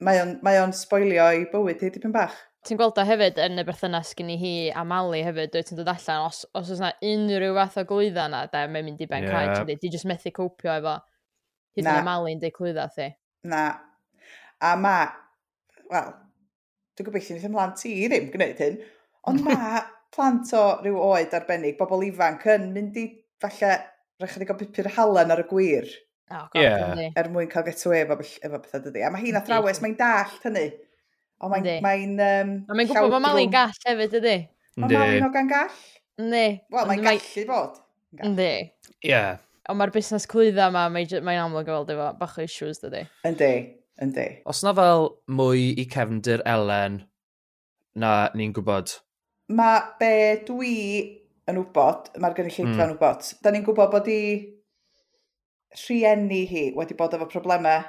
[0.05, 2.37] mae o'n, mae on spoilio i bywyd hi dipyn bach.
[2.67, 5.79] Ti'n gweld o hefyd yn y berthynas gen i hi a Mali hefyd, dwi ti'n
[5.79, 9.11] dod allan, os, os oes yna unrhyw fath o glwydda yna, da, mae'n mynd i
[9.11, 9.53] ben yeah.
[9.55, 10.97] cael, ti'n just methu cwpio efo
[11.77, 13.11] hyd yn Mali'n deud clwydda thi.
[13.47, 13.65] Na.
[14.65, 14.97] A ma,
[15.93, 16.11] wel,
[16.97, 18.81] dwi'n gobeithio wnaeth ymlaen ti ddim gwneud hyn,
[19.31, 19.59] ond ma
[20.17, 23.07] plant o ryw oed arbennig, bobl ifanc yn mynd i
[23.43, 23.77] falle
[24.23, 25.89] rhaid i gael pupur halen ar y gwir.
[26.27, 27.13] Oh, God, yeah.
[27.15, 29.05] Er mwyn cael get away efo, efo pethau dydy.
[29.07, 30.67] A mae hi'n athrawes, mae'n dallt hynny.
[31.39, 31.69] O, mae'n...
[31.85, 34.37] Mae'n um, mae gwybod bod Mali'n gall hefyd, ydy?
[34.81, 35.83] Mae Mali'n o gan gall?
[36.25, 36.47] Ne.
[36.73, 37.79] Wel, mae'n gallu bod.
[38.25, 38.51] Yndi.
[39.07, 39.23] Ie.
[39.71, 43.05] Ond mae'r busnes clwydda yma, mae'n mae amlwg fel efo bach o issues, dydy?
[43.29, 43.53] Yndi,
[44.03, 44.27] yndi.
[44.49, 47.03] Os na fel mwy i cefndir Elen
[47.99, 48.97] na ni'n gwybod
[49.49, 50.13] mae be
[50.47, 50.77] dwi
[51.47, 52.85] yn wybod, mae'r gynulleidfa mm.
[52.85, 54.23] yn wybod, da ni'n gwybod bod i
[55.77, 57.85] rhieni hi wedi bod efo problemau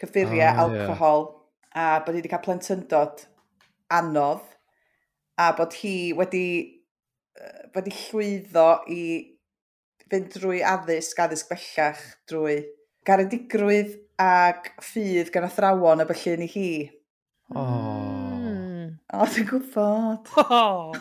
[0.00, 1.26] cyffuriau, ah, alcohol,
[1.72, 1.96] yeah.
[1.96, 3.24] a bod hi wedi cael plentyndod
[3.96, 4.44] anodd,
[5.40, 6.46] a bod hi wedi,
[7.76, 9.02] wedi llwyddo i
[10.10, 12.60] fynd drwy addysg, addysg bellach, drwy
[13.06, 16.70] garedigrwydd ac ffydd gan athrawon y byllu i hi.
[17.56, 17.99] Oh.
[19.10, 20.28] O, dwi'n gwybod.
[20.46, 20.92] Oh.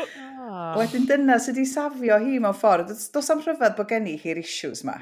[0.76, 2.90] Wedyn dyna sydd wedi safio hi mewn ffordd.
[2.90, 4.96] Does, does am rhyfedd bod gen i hi'r issues ma.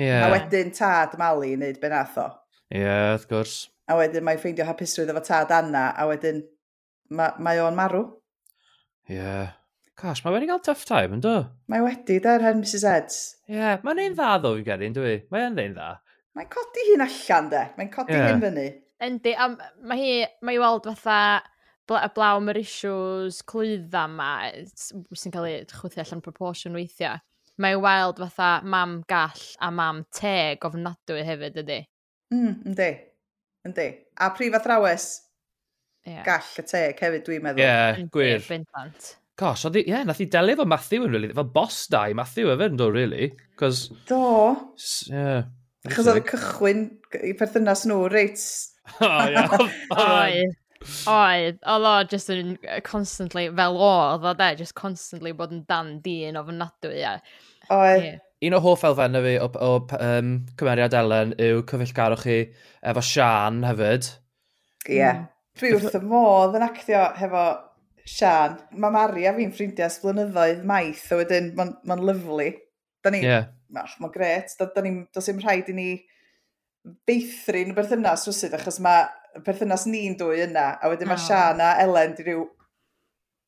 [0.00, 0.28] Yeah.
[0.28, 2.28] A wedyn tad Mali i wneud benath o.
[2.70, 3.56] Ie, yeah, wrth gwrs.
[3.90, 6.44] A wedyn mae'n ffeindio hapusrwydd efo tad Anna, a wedyn
[7.10, 8.06] ma, mae o'n marw.
[9.10, 9.18] Ie.
[9.18, 9.56] Yeah.
[10.00, 11.34] Gosh, mae wedi cael tough time, ynddo?
[11.68, 13.18] Mae wedi, da, hen Mrs Eds.
[13.50, 15.18] Ie, yeah, mae'n ein dda ddo i geri, dwi.
[15.34, 15.92] Mae'n ein dda.
[16.38, 17.66] Mae'n codi hi'n allan, de.
[17.76, 18.30] Mae'n codi yeah.
[18.30, 18.68] hyn fyny.
[19.04, 19.50] Yndi, a
[19.90, 20.14] mae hi,
[20.46, 21.42] mae i weld fatha
[21.90, 27.20] bla, blaw mae'r issues clwydda ma sy'n cael ei chwythu allan proportion weithiau.
[27.60, 31.80] Mae weld fatha mam gall a mam teg ofnadwy hefyd ydy.
[32.32, 32.90] Mm, yndi.
[33.68, 33.88] Yndi.
[34.24, 35.08] A prif athrawes
[36.06, 36.22] yeah.
[36.24, 37.64] gall y teg hefyd dwi'n meddwl.
[37.64, 38.46] Ie, yeah, gwir.
[38.48, 39.14] Bendant.
[39.40, 41.32] Gosh, ie, yeah, nath i delio fo Matthew yn, really.
[41.36, 43.32] Fo boss dau Matthew efo yn do, really.
[43.60, 43.88] Cos...
[44.08, 44.22] Do.
[45.10, 45.48] Yeah.
[45.88, 46.82] Achos oedd y cychwyn
[47.24, 48.40] i perthynas nhw, reit.
[49.00, 49.06] O,
[50.32, 50.48] ie.
[50.80, 52.54] Oedd, oedd o just yn
[52.86, 57.16] constantly, fel o, oedd o de, just constantly bod yn dan dyn o fynadwy, ie.
[57.68, 58.06] Oedd.
[58.06, 58.20] Yeah.
[58.48, 62.38] Un o hoff elfennau fi o, o um, cymeriad Ellen yw cyfeillgarwch chi
[62.92, 64.08] efo Sian hefyd.
[64.86, 64.96] Ie.
[64.96, 65.20] Yeah.
[65.20, 65.28] Mm.
[65.60, 67.44] Dwi wrth y modd yn actio hefo
[68.08, 68.56] Sian.
[68.80, 72.48] Mae Mari a fi'n ffrindiau sblynyddoedd maith, a wedyn mae'n ma, ma lyflu.
[73.04, 73.50] Da ni, yeah.
[73.68, 75.90] mae'n gret, da, da ni, does dim rhaid i ni
[77.04, 79.04] beithrin y berthynas rwysydd, achos mae
[79.46, 81.14] perthynas ni'n dwy yna, a wedyn oh.
[81.14, 82.44] mae Sian a Ellen di ryw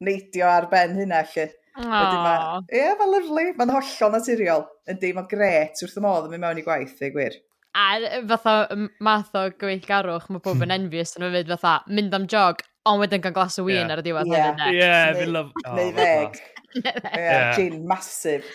[0.02, 1.48] neidio ar ben hynna, lle.
[1.78, 2.58] Oh.
[2.68, 4.66] Ie, yeah, mae'n lyflu, mae'n hollol naturiol.
[4.92, 7.38] Yndi, mae'n gret wrth y modd yn mynd mewn i gwaith, ei gwir.
[7.72, 7.86] A
[8.28, 10.76] fatha, math o gweithgarwch, mae pob yn hmm.
[10.76, 13.94] envious yn fyd fatha, mynd am jog, ond wedyn gan glas o win yeah.
[13.94, 14.28] ar y diwedd.
[14.28, 14.66] Ie, yeah.
[14.76, 15.54] yeah, fi lyf...
[15.64, 16.36] Oh, Neu ddeg.
[16.80, 18.44] Ie, yeah, gin masif.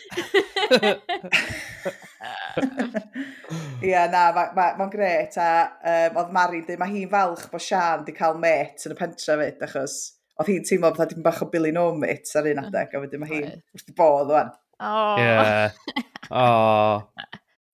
[3.82, 5.38] Ie, yeah, na, mae'n ma, ma gret.
[5.42, 9.00] A um, oedd Mari, dweud, mae hi'n falch bod Sian wedi cael met yn y
[9.00, 9.98] pentra fyd, achos
[10.38, 13.22] oedd hi'n teimlo bod dim bach o Billy No mit ar un adeg, a wedyn
[13.24, 14.54] mae hi'n wrth i bodd o'n.
[14.78, 15.18] Oh.
[15.18, 15.72] Yeah.
[16.30, 17.06] Oh.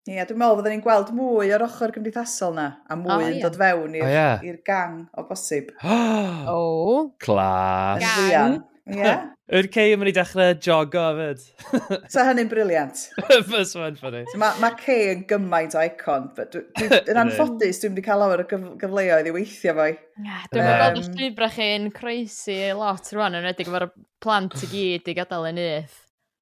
[0.04, 3.24] Ie, yeah, dwi'n meddwl fydden ni'n gweld mwy o'r ochr gymdeithasol na, a mwy oh,
[3.24, 3.44] yn yeah.
[3.46, 4.58] dod fewn i'r oh, yeah.
[4.68, 5.72] gang o bosib.
[6.52, 7.14] oh!
[7.24, 8.04] Clas!
[8.04, 8.60] Gang!
[8.92, 9.12] Ie.
[9.54, 11.42] Yr cei yn mynd i dechrau jogo hefyd.
[12.14, 13.04] so hynny'n briliant.
[13.28, 14.24] Fys ma'n ffynnu.
[14.40, 16.30] Mae ma Kay yn gymaint o icon.
[16.36, 19.96] but dwi, dwi, Yn anffodus, dwi'n wedi cael awr o gyf gyfleoedd i weithio fo'i.
[20.18, 23.90] Dwi'n meddwl bod llwybra chi'n croesi lot rwan yn edrych efo'r
[24.24, 25.98] plant i gyd i gadael yn uth.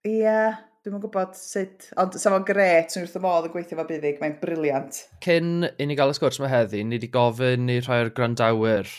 [0.07, 3.53] Ie, yeah, dwi'n yn gwybod sut, ond sef o'n gret, yn wrth y modd yn
[3.53, 5.01] gweithio fo buddig, mae'n briliant.
[5.25, 8.89] Cyn i ni gael y sgwrs mae heddi, ni wedi gofyn i rhai o'r grandawyr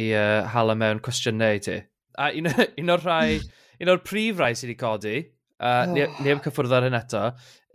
[0.00, 1.82] i uh, hala mewn cwestiynau i ti.
[2.18, 2.50] A un,
[2.82, 3.40] un o'r rhai,
[3.82, 5.16] un o'r prif rai sydd wedi codi,
[5.58, 5.92] uh, oh.
[5.94, 7.26] ni heb cyffwrdd ar hyn eto,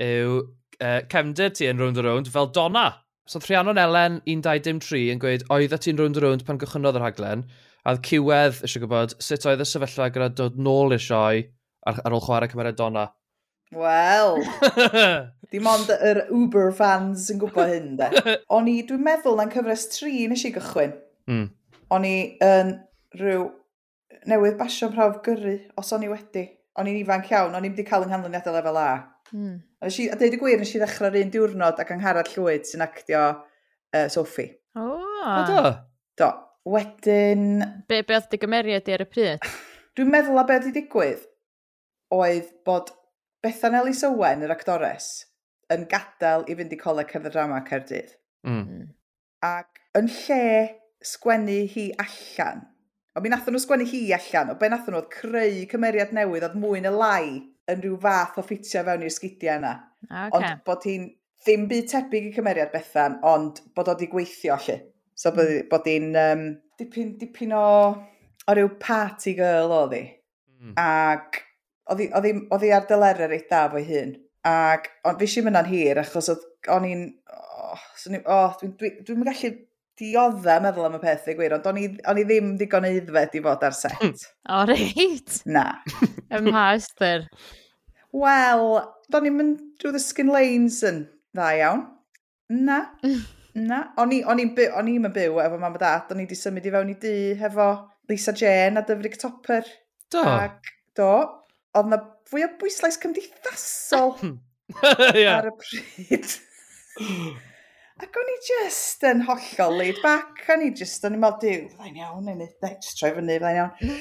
[0.04, 2.90] yw uh, cefnder ti yn round o round fel Donna.
[3.30, 7.46] So Rhiannon Elen 123 yn gweud, oedd ti'n round o round pan gychwynodd yr haglen,
[7.86, 11.46] a cywedd eisiau gwybod sut oedd y sefyllfa gyda dod nôl i sioe
[11.88, 13.06] ar, ar ôl chwarae cymeriad Donna.
[13.76, 14.40] Wel,
[15.54, 18.10] dim ond yr Uber fans yn gwybod hyn, de.
[18.56, 20.96] O'n i, dwi'n meddwl na'n cyfres tri nes i gychwyn.
[21.30, 21.46] Mm.
[21.94, 22.16] O'n i
[22.46, 22.74] yn
[23.20, 23.46] rhyw
[24.28, 26.46] newydd basio prawf gyrru, os o'n i wedi.
[26.80, 28.90] O'n i'n ifanc iawn, o'n i wedi cael yng nghanlyniadau lefel A.
[29.32, 29.56] Mm.
[29.80, 32.86] A, i, a dweud y gwir, nes i ddechrau'r un diwrnod ac angharad llwyd sy'n
[32.86, 34.52] actio uh, Sophie.
[34.80, 34.86] O!
[34.90, 35.74] o do?
[36.20, 36.30] Do.
[36.70, 37.64] Wedyn...
[37.90, 39.50] Be, be oedd dy gymeriad i ar y pryd?
[39.98, 41.26] Dwi'n meddwl a be oedd i digwydd
[42.14, 42.94] oedd bod
[43.44, 45.08] Bethan Elis Owen, yr actores,
[45.72, 48.16] yn gadael i fynd i coleg cerdd drama Cerdydd.
[48.48, 48.64] Mm.
[48.66, 48.88] Hmm.
[49.46, 50.44] Ac yn lle
[51.06, 52.66] sgwennu hi allan,
[53.20, 56.46] Ond mi nathon nhw sgwennu hi allan, o be nathon nhw oedd creu cymeriad newydd
[56.48, 57.26] oedd mwy y lai
[57.68, 59.74] yn rhyw fath o ffitio fewn i'r sgidiau yna.
[60.06, 60.30] Okay.
[60.38, 61.10] Ond bod hi'n
[61.44, 64.78] ddim byd tebyg i cymeriad Bethan, ond bod o wedi gweithio allu.
[65.20, 65.68] So bod, hmm.
[65.68, 66.46] bod hi'n um,
[66.80, 67.66] dipyn, dipyn o,
[68.48, 70.04] o ryw party girl oedd hi.
[70.64, 70.74] Mm.
[70.80, 71.44] Ac
[71.92, 74.16] oedd hi ar dylerer ei da fo'i hun.
[74.48, 77.04] Ac, ond fi si mynd hir achos oedd, o'n i'n,
[77.36, 79.58] oh, so, oh, dwi'n dwi, dwi, dwi gallu
[80.00, 82.88] diodda e meddwl am y peth i gwir, ond o'n i, on i ddim digon
[82.88, 83.98] eiddfed i fod ar set.
[84.00, 84.14] Hmm.
[84.56, 85.40] o reit.
[85.50, 85.66] Na.
[86.36, 87.28] Ym mha ystyr.
[88.16, 88.66] Wel,
[89.14, 91.04] do'n i'n mynd drwy the skin lanes yn
[91.36, 91.86] dda iawn.
[92.50, 92.82] Na.
[93.60, 93.82] Na.
[94.00, 96.74] O'n i'n byw, o'n yn byw efo mam a dad, o'n i wedi symud i
[96.74, 97.70] fewn i dŷ hefo
[98.10, 99.68] Lisa Jane a Dyfrig Topper.
[100.14, 100.24] Do.
[100.24, 101.12] Ac, do.
[101.78, 104.16] Oedd na fwy o bwyslais cymdeithasol
[105.34, 106.32] ar y pryd.
[108.00, 111.98] Ac o'n i just yn hollol laid back, o'n i just yn ymwneud, diw, fydda'n
[112.00, 113.96] iawn, neu just troi fyny, fydda'n iawn.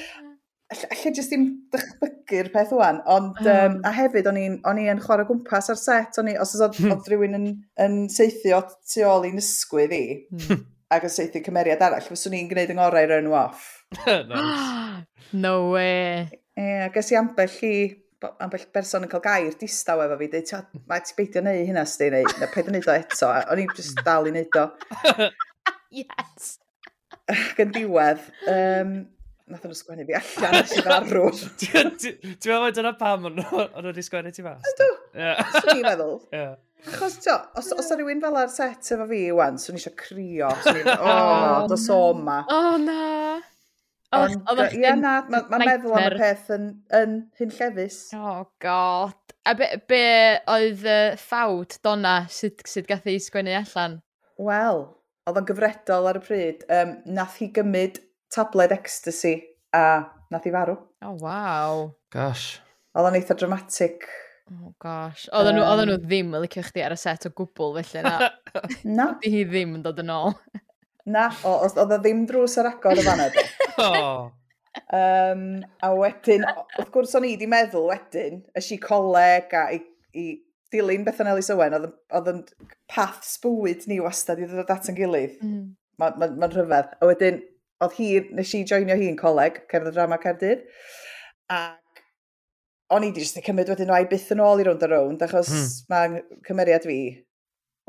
[0.69, 4.39] Alla jyst ddim dychmygu'r peth o'n, ond, um, a hefyd, o'n
[4.79, 6.93] i yn chwarae gwmpas ar set, o'n i, os oedd, hmm.
[6.95, 7.47] oedd rhywun yn,
[7.83, 10.63] yn seithio tu ôl i'n ysgwydd i, hmm.
[10.95, 13.67] ac yn seithio cymeriad arall, fyswn i'n gwneud yng ngorau run off.
[15.43, 16.29] no way.
[16.55, 17.75] E, a ges i ambell i
[18.27, 22.09] ambell berson yn cael gair distaw efo fi, dweud, mae ti beidio neu hynna sti,
[22.15, 24.05] neu, neu paid yn neud o eto, a o'n i'n just mm.
[24.07, 24.65] dal i neud o.
[26.01, 26.57] yes!
[27.29, 28.95] Ac yn diwedd, um,
[29.49, 31.27] nath nhw sgwennu fi allan nes i farw.
[31.61, 34.65] Ti'n meddwl dyna pam o'n nhw wedi sgwennu ti mas?
[34.73, 34.89] Ydw,
[35.55, 36.17] swn i'n meddwl.
[36.89, 40.51] Achos, tio, os, os rhywun fel ar set efo fi wan, swn i eisiau crio,
[40.63, 41.15] swn i'n, o,
[41.71, 42.39] dos o ma.
[42.55, 42.99] O na!
[44.09, 47.97] Ond, oh, oh, ia, na, mae'n ma meddwl am y peth yn, yn hyn llefus.
[48.17, 49.17] Oh, god.
[49.45, 50.05] A be, be
[50.49, 53.99] oedd y ffawd donna sydd, sydd gath ei sgwennu allan?
[54.41, 54.81] Wel,
[55.29, 56.65] oedd o'n gyfredol ar y pryd.
[56.73, 57.99] Um, nath hi gymryd
[58.33, 59.35] tabled ecstasy
[59.77, 59.83] a
[60.33, 60.79] nath hi farw.
[61.05, 61.91] Oh, wow.
[62.13, 62.57] Gosh.
[62.97, 64.09] Oedd o'n eitha dramatic.
[64.49, 65.27] Oh gosh.
[65.37, 68.31] Oedden nhw, um, nhw ddim yn licio chdi ar y set o gwbl felly na.
[68.97, 69.07] na.
[69.21, 70.33] Di hi ddim yn dod yn ôl.
[71.09, 73.29] Na, o, os oedd o ddim drws yr agor y fanna.
[73.85, 74.29] oh.
[74.93, 75.43] Um,
[75.83, 76.45] a wedyn,
[76.77, 79.79] wrth gwrs o'n i wedi meddwl wedyn, ys i coleg a i,
[80.13, 80.25] i
[80.73, 82.43] dilyn Bethan Elis Owen, oedd yn
[82.91, 85.39] path sbwyd ni wastad i ddod at yn gilydd.
[85.41, 85.63] Mm.
[85.99, 86.93] Mae'n ma, ma rhyfedd.
[87.01, 87.41] A wedyn,
[87.83, 90.63] oedd hi, nes i joinio hi yn coleg, cerdd y drama Cerdydd,
[91.53, 92.03] ac
[92.93, 95.25] o'n i wedi jyst cymryd wedyn o ai byth yn ôl i rownd a rownd,
[95.25, 95.67] achos mm.
[95.91, 96.99] mae cymeriad fi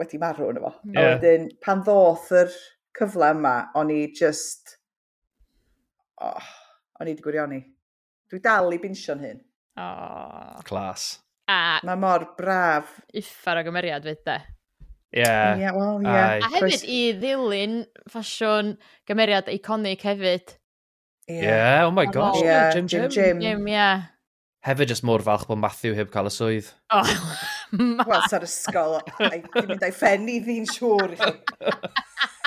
[0.01, 0.75] wedi marw yn efo.
[0.89, 1.01] Yeah.
[1.01, 2.53] A wedyn, pan ddoth yr
[3.01, 4.77] cyfle yma, o'n i just...
[6.21, 6.49] Oh,
[7.01, 7.61] o'n i wedi gwirioni.
[8.31, 9.43] Dwi dal i binsio'n hyn.
[9.81, 10.61] Oh.
[10.69, 11.15] Clas.
[11.51, 11.81] A...
[11.87, 12.93] Mae mor braf.
[13.17, 14.39] Uffar o gymeriad fyd de.
[15.11, 15.25] Ie.
[15.25, 15.59] Yeah.
[15.59, 16.39] yeah, well, yeah.
[16.39, 17.81] A hefyd i ddilyn
[18.13, 18.77] ffasiwn
[19.11, 20.55] gymeriad iconic hefyd.
[21.27, 22.43] Yeah, yeah oh my gosh.
[22.45, 23.09] Yeah, Jim Jim.
[23.11, 24.11] Jim, Jim yeah.
[24.67, 26.69] Hefyd jyst mor falch bod Matthew heb cael y swydd.
[26.93, 27.11] Oh,
[27.73, 31.15] Wel, sa'r ysgol, dwi'n mynd a'i ffenni ddi'n siŵr.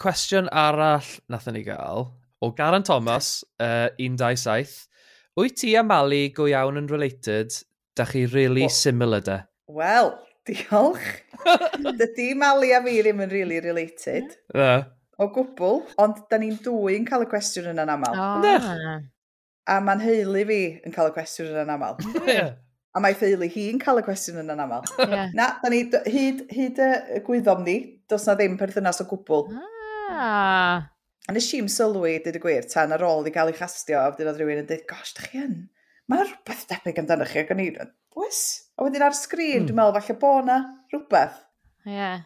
[0.00, 2.08] cwestiwn arall nathon ni gael
[2.40, 4.88] o Garan Thomas, uh, 127.
[5.36, 7.52] Wyt ti a Mali go iawn yn related?
[7.96, 9.36] Da chi really well, similar de?
[9.68, 10.14] Wel,
[10.48, 11.10] diolch.
[12.00, 14.36] Dydy Mali a fi ddim yn really related.
[14.56, 14.72] Na.
[15.20, 18.16] O gwbl, ond da ni'n dwy yn cael y cwestiwn yna'n aml.
[18.16, 18.46] Oh.
[18.56, 19.00] Ah.
[19.70, 22.00] A mae'n heulu fi yn cael y cwestiwn yna'n aml.
[22.24, 22.54] yeah.
[22.96, 24.88] A mae ffeili hi yn cael y cwestiwn yna'n aml.
[25.04, 25.28] Yeah.
[25.36, 27.76] Na, da ni, hyd, hyd y gwyddom ni,
[28.10, 29.44] does na ddim perthynas o gwbl.
[29.52, 29.76] Ah
[30.10, 34.10] A nes i'n sylwi, dyd y gwir, tan ar ôl i gael ei chastio, a
[34.10, 35.56] wedyn oedd rhywun yn dweud, gosh, da chi yn,
[36.10, 37.68] mae rhywbeth debyg amdano chi, ac o'n i,
[38.18, 38.40] wes?
[38.74, 39.68] A wedyn ar sgrin, mm.
[39.68, 40.56] dwi'n meddwl, falle bo na
[40.90, 41.36] rhywbeth.
[41.86, 41.92] Ie.
[41.94, 42.24] Yeah.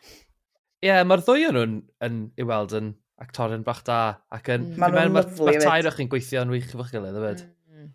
[0.84, 1.74] Ie, yeah, mae'r ddwy o'n nhw'n
[2.08, 3.98] yn, i weld yn actorion bach da,
[4.34, 4.80] ac yn, mm.
[4.80, 7.44] dwi'n meddwl, mae'r tair o'ch chi'n gweithio yn wych efo'ch gilydd, yfyd.
[7.74, 7.92] Hmm.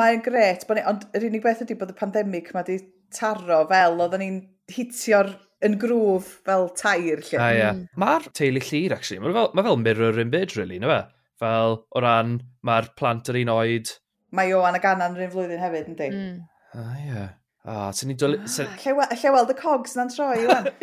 [0.00, 2.82] Mae'n gret, ni, ond yr unig beth ydy bod y pandemig mae wedi
[3.14, 4.42] taro fel oedden ni'n
[4.74, 5.30] hitio'r
[5.66, 7.38] yn grwf fel tair lle.
[7.40, 7.70] A ia.
[7.74, 7.84] Mm.
[8.00, 11.00] Mae'r teulu llir, actually, mae fel, ma fel mirror in byd, really, no fe?
[11.42, 12.36] Fel, o ran,
[12.66, 13.94] mae'r plant yr un oed...
[14.34, 16.10] Mae Ioan ag Anna'n un flwyddyn hefyd, yndi?
[16.10, 16.36] Mm.
[16.74, 17.24] A ia.
[17.64, 18.36] Ah, ti'n ni doli...
[18.44, 20.68] Lle weld y cogs na'n troi, Iwan.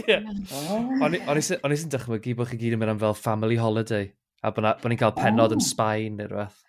[0.52, 1.16] Mm.
[1.30, 4.10] O'n i sy'n dychmygu bod chi gyd yn mynd am fel family holiday.
[4.42, 5.66] A bod ni'n cael penod yn oh.
[5.66, 6.60] Sbaen neu rhywbeth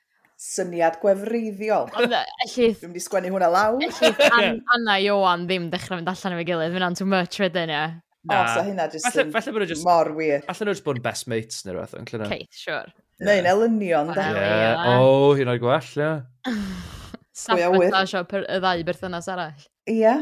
[0.43, 1.90] syniad gwefreiddiol.
[1.99, 2.80] Ond ellith...
[2.80, 3.78] Dwi'n mynd i sgwennu hwnna lawr.
[3.86, 7.84] Ellith an, Anna Iowan ddim dechrau mynd allan efo'i gilydd, fyna'n too much wedyn, ie.
[8.30, 8.40] Na.
[8.43, 10.43] O, so hynna just, falle, falle bod just mor wir.
[10.43, 12.28] Alla nhw'n just bod yn best mates neu rhywbeth, yn clynna.
[12.30, 12.90] Keith, sure.
[13.22, 14.28] Neu'n elynion, da.
[14.34, 16.12] E, ie, o, hyn o'r gwell, ie.
[17.43, 19.66] Sabotasio y ddau berthynas arall.
[19.90, 20.14] Ie.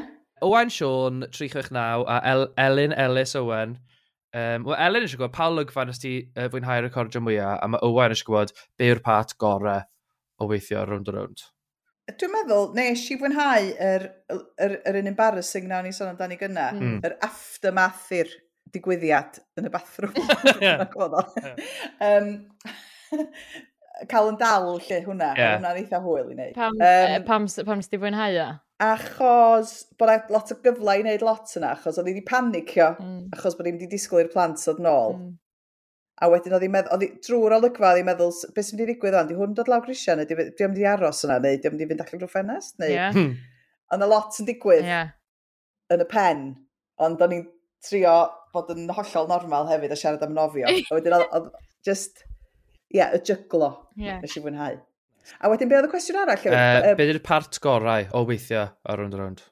[0.45, 3.79] Owen Sean, 369, a El Elin Ellis Owen.
[4.31, 8.15] Um, Wel, Elin eisiau gwybod pa lygfan ysdi uh, fwynhau recordio mwyaf, a mae Owen
[8.15, 9.81] eisiau gwybod be yw'r pat gorau
[10.41, 11.47] o weithio ar round a round?
[12.11, 16.71] Dwi'n meddwl, nes i fwynhau yr, yr, yr un embarrassing na ni sôn amdani gyna,
[16.75, 16.81] mm.
[16.81, 16.97] Hmm.
[17.07, 18.33] yr aftermath i'r
[18.75, 20.17] digwyddiad yn y bathroom.
[22.09, 22.33] um,
[24.11, 25.55] cael yn dal lle hwnna, yeah.
[25.59, 26.57] hwnna'n eitha hwyl i wneud.
[26.57, 28.49] Pam, um, pam, pam sydd wedi fwynhau o?
[28.81, 33.23] Achos bod lot o gyfle i wneud lot yna, achos oedd i wedi panicio, mm.
[33.37, 35.19] achos bod i'n wedi disgwyl i'r plant oedd nôl.
[35.19, 35.37] Hmm.
[36.21, 38.85] A wedyn oedd hi'n meddwl, oedd hi drwy'r olygfa, oedd hi'n meddwl, beth sy'n mynd
[38.85, 41.39] i ddigwydd o'n, di hwn dod lawr grisia, neu di o'n mynd i aros yna,
[41.41, 42.93] neu di o'n mynd i fynd allan drwy ffenest, neu...
[42.93, 43.15] Yeah.
[43.17, 43.39] Hmm.
[43.91, 45.09] Ond y lot yn digwydd yeah.
[45.91, 46.45] yn y pen,
[47.03, 47.47] ond o'n i'n
[47.87, 48.19] trio
[48.55, 50.69] bod yn hollol normal hefyd a siarad am nofio.
[50.91, 51.51] a wedyn oedd
[51.87, 52.23] just,
[52.91, 54.21] ie, yeah, y jyglo, yeah.
[54.23, 54.79] nes i fwynhau.
[55.41, 56.47] A wedyn, be oedd y cwestiwn arall?
[56.53, 59.45] Uh, be ydy'r part gorau o weithio ar round round?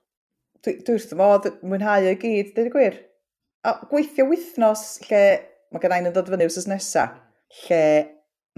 [0.67, 2.99] Dwi wrth modd mwynhau y gyd, dweud y gwir.
[3.67, 5.23] A gweithio wythnos lle
[5.73, 7.05] mae gen i'n dod fyny wrth nesa,
[7.65, 7.83] lle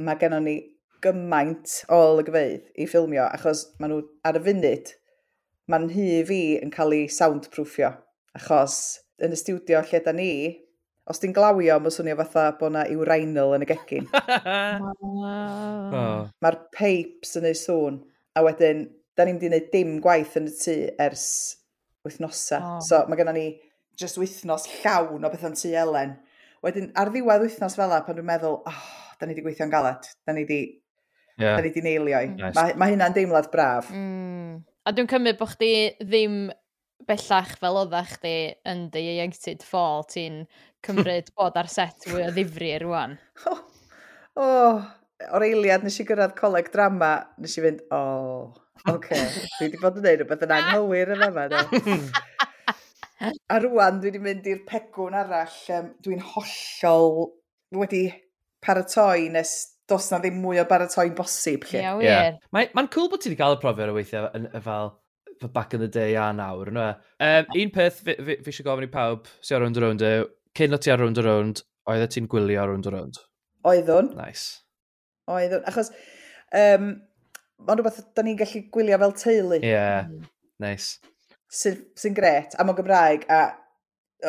[0.01, 0.57] mae gen ni
[1.05, 4.91] gymaint o olygfeidd i ffilmio, achos maen nhw ar y funud,
[5.71, 7.93] mae'n hy fi yn cael ei soundproofio,
[8.37, 8.81] achos
[9.25, 10.33] yn y studio lle da ni,
[11.11, 14.07] os ti'n glawio, mae'n swnio fatha bod na i'w reinl yn y gegin.
[15.09, 16.29] oh.
[16.45, 17.99] Mae'r pipes yn ei sŵn,
[18.37, 18.87] a wedyn,
[19.19, 20.77] da ni'n di wneud dim gwaith yn y tŷ
[21.09, 21.27] ers
[22.07, 22.77] wythnosau.
[22.77, 22.81] Oh.
[22.85, 23.47] So mae gennym ni
[24.01, 26.15] just wythnos llawn o bethau'n tŷ Elen
[26.65, 28.81] Wedyn, ar ddiwedd wythnos fel pan dwi'n meddwl, oh,
[29.17, 30.61] da ni wedi gweithio'n galed, da ni wedi
[31.41, 31.57] yeah.
[31.57, 32.21] da ni wedi neilio.
[32.35, 32.55] Nice.
[32.57, 33.89] Mae, ma hynna'n deimlad braf.
[33.95, 34.61] Mm.
[34.85, 36.37] A dwi'n cymryd bod chdi ddim
[37.09, 38.35] bellach fel oedda chdi
[38.69, 40.43] yn dy ieuenctid ffôl, ti'n
[40.87, 43.17] cymryd bod ar set fwy o ddifri rwan.
[43.49, 43.63] oh,
[44.45, 44.83] oh,
[45.33, 49.25] o'r eiliad nes i gyrraedd coleg drama, nes i fynd, o, oh, oce, okay.
[49.57, 51.49] dwi wedi bod yn neud rhywbeth yn anghywir yn yma.
[53.21, 55.59] A rwan dwi wedi mynd i'r pegwn arall.
[55.77, 57.29] Um, Dwi'n hollol
[57.77, 58.07] wedi
[58.65, 59.53] paratoi nes
[59.91, 61.67] dos na ddim mwy o baratoi'n bosib.
[61.69, 62.01] Ie, yeah.
[62.05, 62.41] Yeah.
[62.55, 64.95] Mae'n ma cool bod ti wedi cael y profiad o weithiau yn fel
[65.49, 66.71] back in the day a nawr.
[66.73, 66.95] No?
[67.21, 70.27] Um, un peth fi, fi, fi eisiau gofyn i pawb sy'n ar round around yw,
[70.57, 73.21] cyn o ti ar round a around, oeddet ti'n gwylio ar round a round?
[73.69, 74.13] Oeddwn.
[74.19, 74.63] Nice.
[75.31, 75.65] Oeddwn.
[75.69, 75.93] Achos,
[76.57, 76.93] um,
[77.67, 79.61] ond rhywbeth da ni'n gallu gwylio fel teulu.
[79.61, 80.13] Ie, yeah.
[80.63, 81.01] nice
[81.51, 83.43] sy'n sy gret, am o Gymraeg, a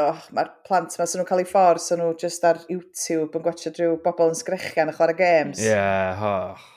[0.01, 3.45] oh, mae'r plant yma, sy'n nhw'n cael eu ffordd, sy'n nhw just ar YouTube yn
[3.45, 5.61] gwachio drwy bobl yn sgrechian a chwarae games.
[5.61, 6.69] Ie, yeah, oh.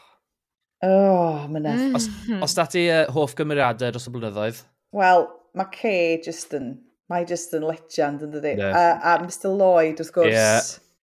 [0.84, 1.80] Oh, mynedd.
[1.80, 1.94] Mm.
[1.96, 2.56] Os, os mhm.
[2.58, 4.64] dati uh, hoff gymeriadau dros y blynyddoedd?
[4.94, 6.74] Wel, mae Kay just yn,
[7.10, 8.56] mae just yn legend yn dydi.
[8.60, 8.76] Yeah.
[8.76, 10.60] A, a Mr Lloyd, wrth gwrs, yeah.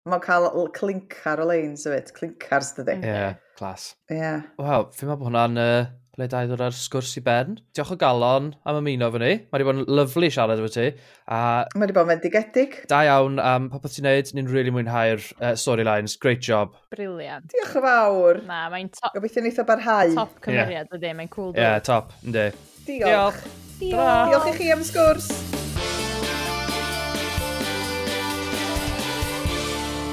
[0.10, 3.00] mae'n cael clincar o leins o fyd, clincars dydi.
[3.00, 3.94] Ie, yeah, clas.
[4.10, 4.20] Ie.
[4.20, 4.44] Yeah.
[4.60, 5.90] Wel, fi'n meddwl bod hwnna'n uh,
[6.20, 7.56] ble da i ddod ar sgwrs i ben.
[7.76, 9.32] Diolch o galon am ymuno fy ni.
[9.48, 10.88] Mae wedi bod yn lyflu siarad efo ti.
[11.32, 11.40] A
[11.76, 12.80] Mae wedi bod yn fendigedig.
[12.92, 14.32] Da iawn am popeth ti'n neud.
[14.36, 16.18] Ni'n really mwynhau'r uh, storylines.
[16.20, 16.76] Great job.
[16.94, 17.48] Briliant.
[17.54, 18.42] Diolch yn fawr.
[18.50, 19.14] Na, mae'n top.
[19.16, 20.16] Gobeithio neitho barhau.
[20.18, 20.98] Top cymeriad yeah.
[21.00, 21.54] ydy, mae'n cool.
[21.56, 22.12] Ie, yeah, top.
[22.26, 22.50] Ynddi.
[22.90, 23.40] Diolch.
[23.80, 23.80] Diolch.
[23.80, 24.34] Diolch.
[24.34, 25.30] Diolch i chi am sgwrs.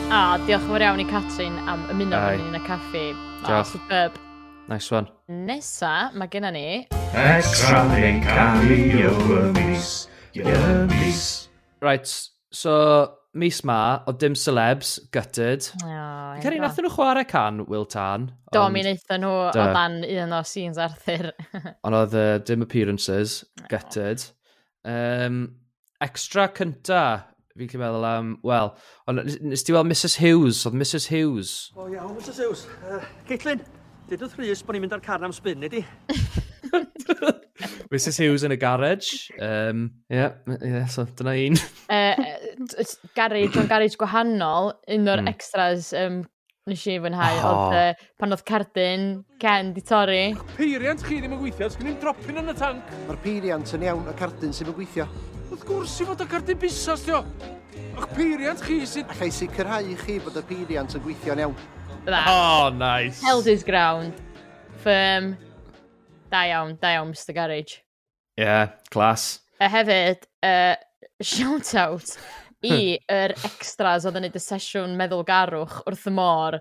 [0.06, 3.08] A, diolch yn fawr iawn i Catrin am ymuno yn y caffi.
[3.42, 3.74] Diolch.
[3.74, 4.22] Superb.
[4.68, 5.06] Nice one.
[5.28, 6.64] Nesa, mae gennym ni...
[7.14, 10.42] Extra neu cameo y mis, y
[10.90, 11.20] mis.
[11.80, 12.10] Right,
[12.50, 12.72] so
[13.38, 15.68] mis ma, o dim celebs, gutted.
[15.84, 18.26] Oh, Cari, nath nhw chwarae can Will Tan.
[18.50, 18.74] Do, ond...
[18.74, 21.30] mi wnaethon nhw o dan un o scenes Arthur.
[21.86, 23.38] ond oedd uh, dim appearances,
[23.70, 24.26] gutted.
[24.82, 25.44] Um,
[26.02, 27.04] extra cynta,
[27.54, 28.74] fi'n cael meddwl am, wel,
[29.06, 31.56] ond nes ti weld Mrs Hughes, oedd Mrs Hughes.
[31.76, 32.66] O oh, iawn, yeah, Mrs Hughes.
[32.82, 33.62] Uh, Caitlin,
[34.06, 35.80] Dedwth Rhys bod ni'n mynd ar car am spin, nid?
[37.90, 39.32] Mrs Hughes yn y garage.
[39.42, 41.58] Um, yeah, yeah, so dyna un.
[41.90, 42.14] uh,
[43.18, 45.30] garage, o'n garage gwahanol, un o'r mm.
[45.32, 46.20] extras um,
[46.70, 47.50] nes i fwynhau, oh.
[47.50, 49.08] oedd uh, pan oedd cardyn,
[49.42, 50.24] Ken, di torri.
[50.54, 52.96] Peiriant chi ddim yn gweithio, sgwn i'n dropin yn y tank.
[53.08, 55.08] Mae'r peiriant yn iawn, y cardyn sy'n yn gweithio.
[55.48, 57.24] Wrth gwrs i fod y cardyn busas, dio.
[57.96, 59.10] Ach, peiriant chi sy'n...
[59.16, 61.58] Allai sicrhau i chi bod y peiriant yn gweithio'n iawn.
[62.06, 62.28] That.
[62.28, 63.20] Oh, nice.
[63.20, 64.14] Held his ground.
[64.78, 65.36] Firm.
[66.30, 67.82] Da iawn, da iawn, Mr Garage.
[68.36, 69.40] Yeah, class.
[69.60, 70.76] A hefyd, uh,
[71.20, 72.16] shout-out
[72.62, 73.06] i hmm.
[73.10, 76.58] yr extras oedd yn neud y sesiwn meddwlgarwch wrth y môr.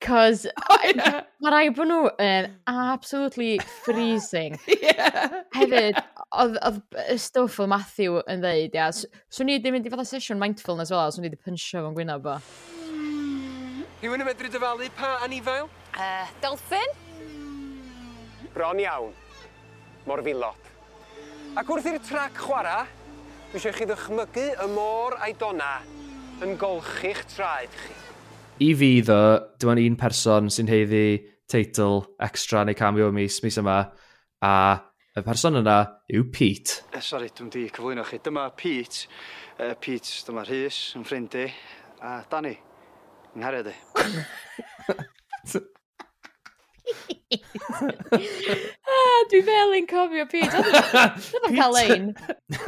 [0.00, 1.20] Cos oh, yeah.
[1.44, 4.58] mae rai bod nhw yn absolutely freezing.
[4.82, 5.42] yeah.
[5.54, 6.82] Hefyd, oedd yeah.
[7.14, 10.40] y stwff o Matthew yn dweud, ia, swn i wedi mynd i fath o sesiwn
[10.42, 12.40] mindfulness fel, swn i wedi pynsio fo'n gwyno bo.
[14.00, 15.66] Rhywun yn medru dyfalu pa anifail?
[15.92, 16.94] Uh, dolphin?
[18.54, 19.10] Bron iawn.
[20.08, 20.70] Morfilod.
[21.60, 22.86] Ac wrth i'r trac chwarae,
[23.50, 25.82] dwi eisiau chi ddychmygu y môr a'i dona
[26.40, 27.98] yn golchi'ch traed chi.
[28.64, 29.18] I fi ddo,
[29.60, 31.04] dyma un person sy'n heiddi
[31.52, 33.76] teitl extra neu cameo mis, mis yma,
[34.40, 34.54] a
[35.12, 35.76] y person yna
[36.08, 36.86] yw Pete.
[36.96, 38.22] Eh, sorry, dwi'n di cyflwyno chi.
[38.24, 39.12] Dyma Pete,
[39.58, 41.50] uh, Pete, dyma Rhys, yn ffrindu,
[42.00, 42.56] a Danny,
[43.36, 43.74] Nghariad i.
[48.90, 50.62] ah, dwi fel yn cofio Pete.
[50.64, 52.08] Dwi'n yn cael ein.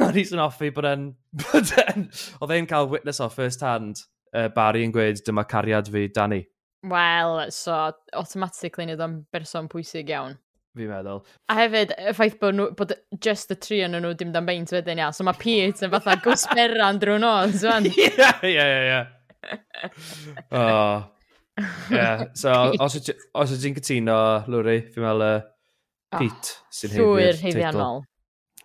[0.05, 1.09] Oedd hi'n offi bod e'n...
[1.51, 6.45] Oedd e'n cael witness o first hand uh, Barry yn gweud dyma cariad fi, Danny.
[6.87, 10.37] Wel, so automatically nid o'n berson pwysig iawn.
[10.73, 11.21] Fi'n meddwl.
[11.51, 14.71] A hefyd, y ffaith bod, nhw, bod just y tri yn nhw dim dan beint
[14.73, 15.15] wedyn iawn.
[15.15, 17.91] So mae Pete yn fatha gwsberan drwy nos, fan.
[17.91, 18.07] Ie,
[18.47, 19.03] ie, ie.
[20.51, 21.03] oh.
[21.91, 22.25] Yeah.
[22.33, 24.17] So, os ydych chi'n cytuno,
[24.49, 25.43] Lwri, fi'n meddwl uh,
[26.13, 27.45] Pete oh, sy'n heiddi'r teitl.
[27.45, 28.03] Heiddiannol.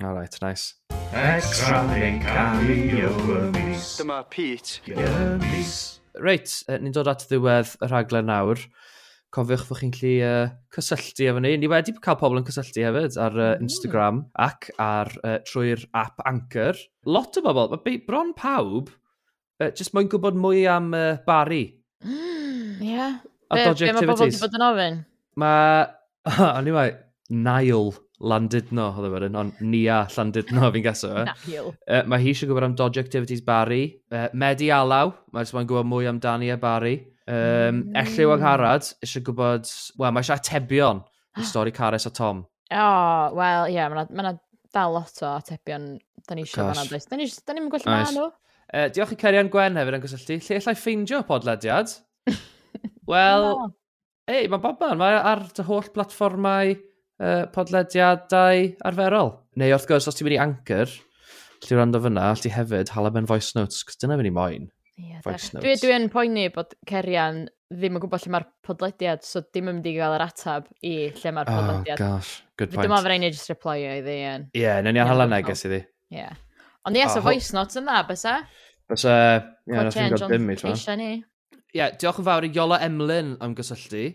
[0.05, 0.74] All right, nice.
[1.16, 3.09] Extra yn cael ei
[3.57, 3.95] mis.
[3.99, 4.81] Dyma Pete.
[5.49, 5.74] Mis.
[6.18, 8.62] Reit, ni'n dod at ddiwedd y rhaglen nawr.
[9.35, 11.53] Cofiwch fod chi'n lli uh, cysylltu efo ni.
[11.61, 14.31] Ni wedi cael pobl yn cysylltu hefyd ar uh, Instagram mm.
[14.47, 16.81] ac ar uh, trwy'r app Anchor.
[17.05, 18.89] Lot o bobl, mae bron pawb
[19.61, 21.67] uh, just mwyn gwybod mwy am uh, Barry.
[22.79, 23.17] Mm, yeah.
[23.51, 24.01] A be, dodgy be activities.
[24.01, 24.99] Be mae pobl wedi bod yn ofyn?
[25.41, 25.81] Mae,
[26.59, 26.91] o'n i mai,
[27.35, 31.11] Niall Landudno, oedd e wedyn, ond Nia Landudno fi'n gaso.
[31.11, 31.25] E.
[31.47, 31.69] Niall.
[31.87, 33.83] Uh, mae hi eisiau gwybod am Dodge activities Barry.
[34.11, 36.97] Uh, Medi Alaw, mae eisiau gwybod mwy am Dani a Barry.
[37.29, 37.95] Um, mm.
[38.03, 41.05] Elliw Angharad eisiau gwybod, wel, mae eisiau atebion
[41.39, 42.43] i stori Cares a Tom.
[42.75, 44.35] Oh, wel, ie, yeah, mae yna ma
[44.75, 45.95] dal lot o atebion
[46.27, 47.01] da ni eisiau fan'na.
[47.11, 48.29] Da ni ddim yn gwella ma nhw.
[48.69, 50.37] Uh, diolch i Cerian Gwen hefyd yn gysylltu.
[50.45, 51.93] Lle allai ffeindio podlediad?
[53.09, 53.47] Wel,
[54.29, 59.33] ei, mae bob man, mae ar dy holl platfformau uh, podlediadau arferol.
[59.59, 60.97] Neu wrth gwrs, os ti'n mynd i Anchor,
[61.64, 64.66] lle rando fyna, allai hefyd hala mewn voice notes, cos dyna fynd i moyn.
[64.99, 65.59] Yeah, voice da.
[65.59, 65.64] notes.
[65.64, 69.79] Dwi, dwi yn poeni bod Cerian ddim yn gwybod lle mae'r podlediad, so dim yn
[69.79, 72.05] mynd i gael yr atab i lle mae'r podlediad.
[72.05, 72.85] Oh, gosh, good point.
[72.85, 74.19] Dyma fyna i ni just reply o iddi.
[74.21, 75.81] Ie, yeah, nawn ni ar hala neges iddi.
[76.12, 76.21] Ie.
[76.21, 76.37] Yeah.
[76.89, 78.39] Ond ie, so voice notes yn yna, bysa?
[78.89, 79.16] Bysa,
[79.68, 81.11] ie, nath i'n gael dim i ni.
[81.76, 84.07] Ie, diolch yn fawr i Iola Emlyn am gysylltu.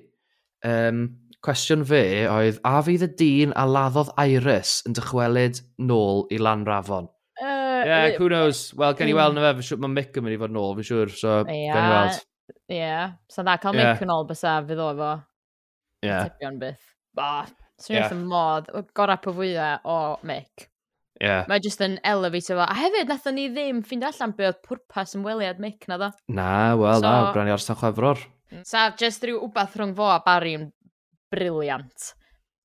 [0.66, 1.04] Um,
[1.44, 7.12] cwestiwn fe oedd, a fydd y dyn a laddodd Iris yn dychwelyd nôl i Lanrafon?
[7.38, 8.66] Ie, uh, yeah, who knows?
[8.80, 9.20] Wel, gen i hmm.
[9.20, 11.38] weld na fe, fi'n siŵr, mae Mick yn mynd i fod nôl, fi'n siŵr, so
[11.44, 12.28] yeah, gen i weld.
[12.54, 13.16] Ie, yeah.
[13.30, 13.94] so dda, cael yeah.
[13.94, 15.16] Mick yn ôl bysa, fydd o efo.
[15.20, 16.10] Ie.
[16.10, 16.30] Yeah.
[16.32, 16.92] Tipion byth.
[17.14, 17.32] Ba,
[17.78, 18.22] swn i'n yeah.
[18.34, 20.72] modd, gorau po fwyaf o Mick.
[21.24, 21.46] Yeah.
[21.48, 22.66] Mae jyst yn elevator fo.
[22.66, 26.10] A hefyd, nathon ni ddim ffind allan be oedd pwrpas ymweliad Mick na ddo.
[26.36, 26.50] Na,
[26.80, 28.20] wel, so, na, brynu ar San Chwefror.
[28.52, 28.66] Mm.
[28.68, 30.68] Sa, jyst rhyw wbath rhwng fo a Barry yn
[31.32, 32.12] briliant.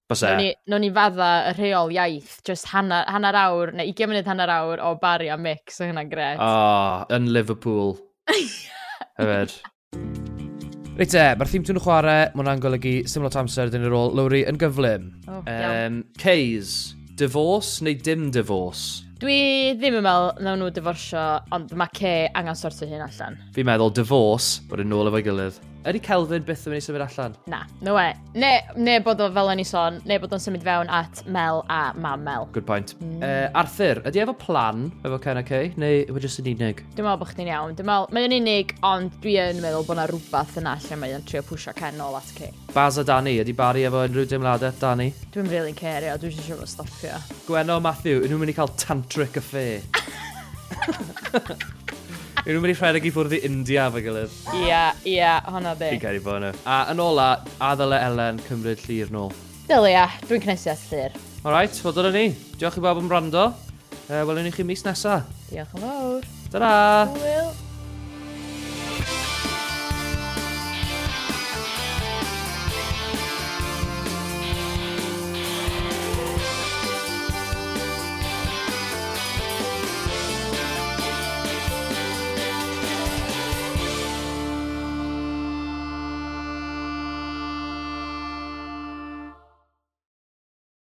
[0.08, 0.32] Bysa.
[0.32, 4.30] Nog ni, no ni fadda y rheol iaith, jyst hanner, hanner awr, neu 20 munud
[4.32, 6.42] hanner awr o Barry a Mick, so hynna'n gret.
[6.42, 7.98] Oh, yn Liverpool.
[9.20, 9.58] Hefyd.
[10.98, 14.42] Reit e, mae'r theme twn chwarae, mae hwnna'n golygu symlot amser dyn ni'r ôl, Lowry
[14.50, 15.12] yn gyflym.
[15.30, 19.04] Oh, um, Cays divorce neu dim divorce?
[19.18, 21.22] Dwi ddim yn meddwl na nhw diforsio,
[21.56, 23.38] ond mae ce angen sortio hyn allan.
[23.56, 25.58] Fi'n meddwl divorce, bod yn ôl efo'i gilydd.
[25.86, 27.34] Ydy Kelvin byth yn mynd i symud allan?
[27.46, 28.08] Na, no we.
[28.34, 31.62] Ne, ne bod o fel o'n i sôn, ne bod o'n symud fewn at Mel
[31.70, 32.48] a mam Mel.
[32.52, 32.96] Good point.
[32.98, 33.22] Mm.
[33.22, 36.82] Uh, Arthur, ydy efo plan efo Ken a Kay, neu yw jyst yn unig?
[36.96, 37.76] Dwi'n meddwl bod chdi'n iawn.
[37.78, 41.44] Dwi'n meddwl, mae'n unig, ond dwi yn meddwl bod yna rhywbeth yna lle mae'n trio
[41.46, 42.50] pwysio Ken ôl at Kay.
[42.74, 45.12] Baz a Dani, ydy Barry efo unrhyw deimladau, Dani?
[45.34, 47.22] Dwi'n really cerio, dwi'n siŵr fod stopio.
[47.46, 49.68] Gwenno Matthew, ydyn nhw'n mynd i cael tantric y ffe?
[52.46, 54.34] Yw nhw'n mynd i rhedeg i ffwrdd i India fe gilydd.
[54.62, 55.90] Ia, ia, honna be.
[55.94, 56.52] Fi'n cael ei bod nhw.
[56.70, 57.28] A yn ola,
[57.58, 59.32] a ddyle Elen cymryd llir nôl.
[59.68, 61.16] Dylia, dwi'n cnesu at llir.
[61.44, 62.26] Alright, wel dyna ni.
[62.60, 63.48] Diolch i bawb am brando.
[64.08, 65.20] Uh, Welwn i chi mis nesa.
[65.50, 66.28] Diolch yn fawr.
[66.52, 66.76] Ta-da!
[67.18, 67.56] Hwyl.